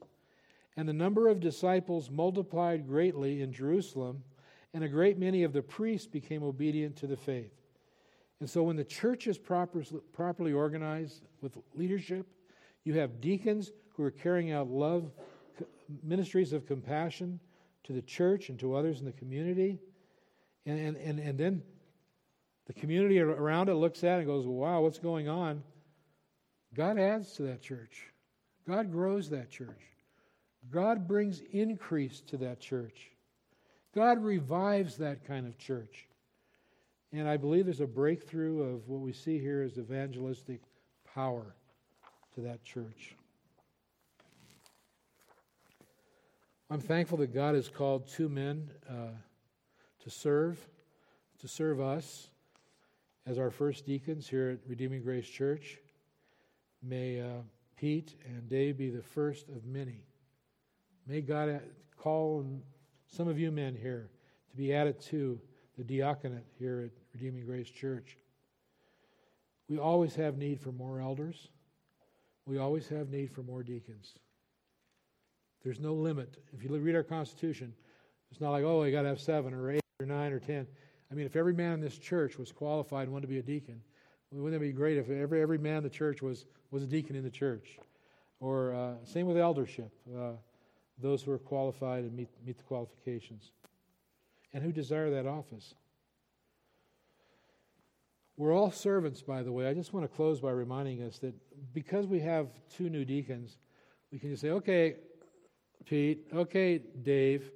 [0.76, 4.22] and the number of disciples multiplied greatly in Jerusalem
[4.74, 7.54] and a great many of the priests became obedient to the faith.
[8.40, 12.26] And so, when the church is proper, properly organized with leadership,
[12.82, 15.10] you have deacons who are carrying out love,
[16.02, 17.38] ministries of compassion
[17.84, 19.78] to the church and to others in the community.
[20.66, 21.62] And, and, and, and then
[22.66, 25.62] the community around it looks at it and goes, wow, what's going on?
[26.74, 28.06] God adds to that church.
[28.66, 29.80] God grows that church.
[30.70, 33.10] God brings increase to that church.
[33.94, 36.08] God revives that kind of church.
[37.12, 40.60] And I believe there's a breakthrough of what we see here as evangelistic
[41.14, 41.54] power
[42.34, 43.14] to that church.
[46.70, 49.14] I'm thankful that God has called two men uh,
[50.02, 50.58] to serve,
[51.40, 52.30] to serve us
[53.26, 55.78] as our first deacons here at Redeeming Grace Church.
[56.82, 57.42] May uh,
[57.76, 60.00] Pete and Dave be the first of many.
[61.06, 61.60] May God
[61.96, 62.62] call and
[63.06, 64.10] some of you men here
[64.50, 65.40] to be added to
[65.76, 68.16] the diaconate here at Redeeming Grace Church.
[69.68, 71.48] We always have need for more elders.
[72.46, 74.14] We always have need for more deacons.
[75.62, 76.36] There's no limit.
[76.52, 77.72] If you read our Constitution,
[78.30, 80.66] it's not like, oh, you got to have seven or eight or nine or ten.
[81.10, 83.42] I mean, if every man in this church was qualified and wanted to be a
[83.42, 83.80] deacon,
[84.30, 87.16] wouldn't it be great if every, every man in the church was, was a deacon
[87.16, 87.78] in the church?
[88.40, 89.90] Or uh, same with eldership.
[90.14, 90.32] Uh,
[91.00, 93.52] those who are qualified and meet, meet the qualifications
[94.52, 95.74] and who desire that office.
[98.36, 99.68] We're all servants, by the way.
[99.68, 101.34] I just want to close by reminding us that
[101.72, 103.58] because we have two new deacons,
[104.10, 104.96] we can just say, okay,
[105.84, 107.50] Pete, okay, Dave,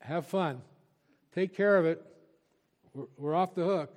[0.00, 0.60] have fun,
[1.34, 2.04] take care of it,
[2.92, 3.92] we're, we're off the hook.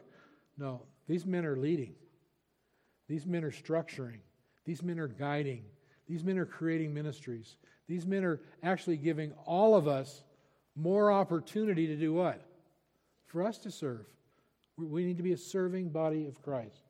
[0.58, 1.94] No, these men are leading,
[3.08, 4.20] these men are structuring,
[4.66, 5.64] these men are guiding,
[6.08, 7.58] these men are creating ministries.
[7.90, 10.24] These men are actually giving all of us
[10.76, 12.40] more opportunity to do what?
[13.26, 14.06] For us to serve.
[14.78, 16.84] We need to be a serving body of Christ.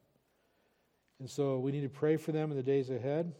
[1.20, 3.34] And so we need to pray for them in the days ahead.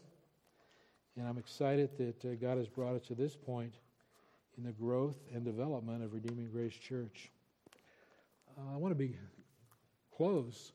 [1.16, 3.74] And I'm excited that uh, God has brought us to this point
[4.56, 7.30] in the growth and development of Redeeming Grace Church.
[8.56, 9.16] Uh, I want to be
[10.16, 10.72] close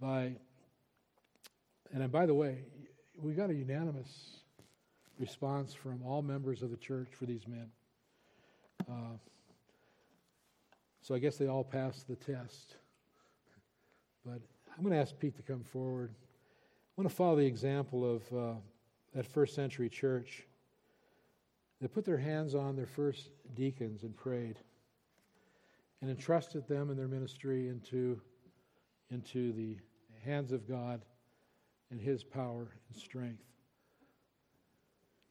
[0.00, 0.36] by
[1.92, 2.58] And by the way,
[3.18, 4.43] we got a unanimous
[5.18, 7.70] response from all members of the church for these men.
[8.90, 9.16] Uh,
[11.02, 12.76] so I guess they all passed the test.
[14.24, 14.40] But
[14.76, 16.10] I'm going to ask Pete to come forward.
[16.96, 18.54] I want to follow the example of uh,
[19.14, 20.44] that first century church.
[21.80, 24.56] They put their hands on their first deacons and prayed
[26.00, 28.20] and entrusted them and their ministry into,
[29.10, 29.76] into the
[30.24, 31.02] hands of God
[31.90, 33.44] and His power and strength.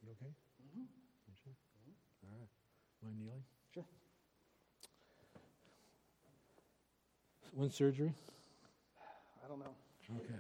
[0.04, 0.32] You okay?
[0.68, 0.84] Mm-hmm.
[1.44, 1.54] Sure?
[2.26, 2.50] All right.
[3.04, 3.44] Mind kneeling?
[3.74, 3.86] Sure.
[7.54, 8.14] When surgery?
[9.44, 9.74] I don't know.
[10.18, 10.34] Okay.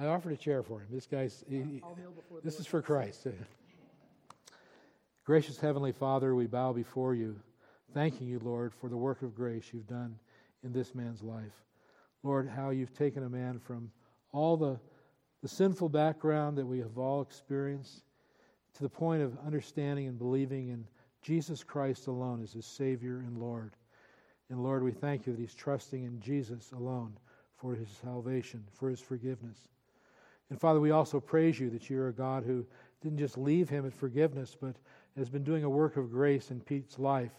[0.00, 0.86] I offered a chair for him.
[0.90, 1.44] This guy's.
[1.48, 3.26] He, before this is for Christ.
[5.24, 7.36] Gracious Heavenly Father, we bow before you,
[7.92, 10.18] thanking you, Lord, for the work of grace you've done
[10.62, 11.64] in this man's life.
[12.22, 13.90] Lord, how you've taken a man from
[14.32, 14.78] all the,
[15.42, 18.02] the sinful background that we have all experienced
[18.74, 20.86] to the point of understanding and believing in
[21.22, 23.72] Jesus Christ alone as his Savior and Lord.
[24.50, 27.16] And Lord, we thank you that he's trusting in Jesus alone
[27.56, 29.56] for his salvation, for his forgiveness.
[30.50, 32.66] And Father, we also praise you that you're a God who
[33.00, 34.76] didn't just leave him at forgiveness, but
[35.16, 37.32] has been doing a work of grace in Pete's life.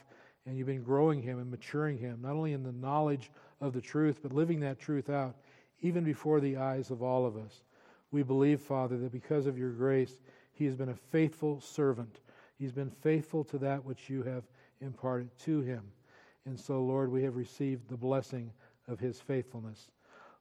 [0.46, 3.32] And you've been growing him and maturing him, not only in the knowledge
[3.62, 5.36] of the truth, but living that truth out,
[5.82, 7.64] even before the eyes of all of us.
[8.12, 10.20] We believe, Father, that because of your grace,
[10.56, 12.20] he has been a faithful servant.
[12.58, 14.44] He's been faithful to that which you have
[14.82, 15.84] imparted to him.
[16.46, 18.52] And so, Lord, we have received the blessing
[18.88, 19.90] of his faithfulness.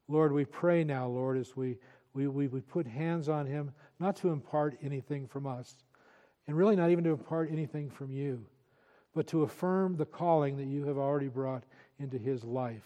[0.09, 1.79] Lord, we pray now, Lord, as we,
[2.13, 5.77] we, we, we put hands on him, not to impart anything from us,
[6.47, 8.45] and really not even to impart anything from you,
[9.15, 11.65] but to affirm the calling that you have already brought
[11.99, 12.83] into his life.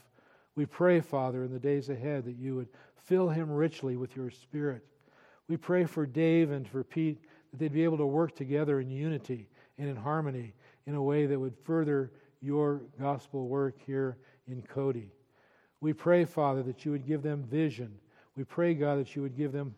[0.55, 4.31] We pray, Father, in the days ahead that you would fill him richly with your
[4.31, 4.85] spirit.
[5.49, 7.19] We pray for Dave and for Pete
[7.51, 10.55] that they'd be able to work together in unity and in harmony
[10.87, 15.11] in a way that would further your gospel work here in Cody.
[15.81, 17.93] We pray, Father, that you would give them vision.
[18.37, 19.75] We pray, God, that you would give them,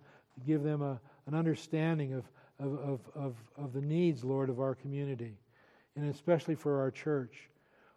[0.47, 2.25] give them a, an understanding of,
[2.59, 5.37] of, of, of, of the needs, Lord, of our community,
[5.97, 7.49] and especially for our church.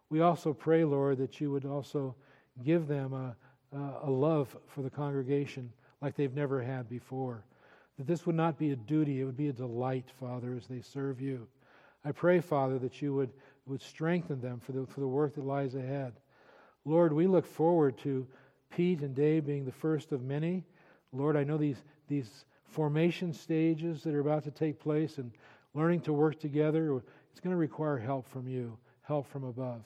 [0.09, 2.15] We also pray, Lord, that you would also
[2.63, 3.35] give them a,
[4.03, 5.71] a love for the congregation
[6.01, 7.43] like they've never had before.
[7.97, 10.81] That this would not be a duty, it would be a delight, Father, as they
[10.81, 11.47] serve you.
[12.03, 13.31] I pray, Father, that you would,
[13.65, 16.13] would strengthen them for the, for the work that lies ahead.
[16.85, 18.27] Lord, we look forward to
[18.75, 20.63] Pete and Dave being the first of many.
[21.11, 25.31] Lord, I know these, these formation stages that are about to take place and
[25.73, 29.81] learning to work together, it's going to require help from you, help from above.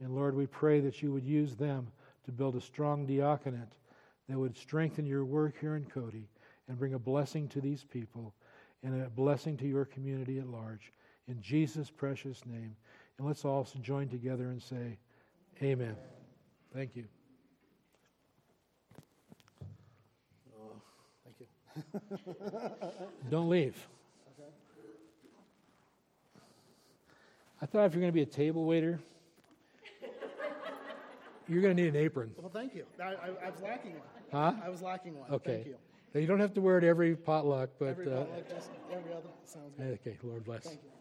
[0.00, 1.88] And Lord, we pray that you would use them
[2.26, 3.72] to build a strong diaconate
[4.28, 6.28] that would strengthen your work here in Cody
[6.68, 8.34] and bring a blessing to these people
[8.82, 10.92] and a blessing to your community at large.
[11.28, 12.76] In Jesus' precious name.
[13.18, 14.98] And let's all join together and say,
[15.62, 15.96] Amen.
[16.74, 17.04] Thank you.
[20.54, 20.72] Oh,
[21.24, 23.06] thank you.
[23.30, 23.74] Don't leave.
[24.38, 24.50] Okay.
[27.62, 29.00] I thought if you're going to be a table waiter,
[31.48, 32.32] you're going to need an apron.
[32.36, 32.84] Well, thank you.
[33.00, 34.02] I, I, I was lacking one.
[34.32, 34.52] Huh?
[34.62, 35.30] I was lacking one.
[35.30, 35.74] Okay.
[36.20, 36.26] You.
[36.26, 37.88] Don't have to wear it every potluck, but.
[37.88, 39.98] Every, uh, just every other sounds good.
[40.04, 40.64] okay, Lord bless.
[40.66, 40.95] You.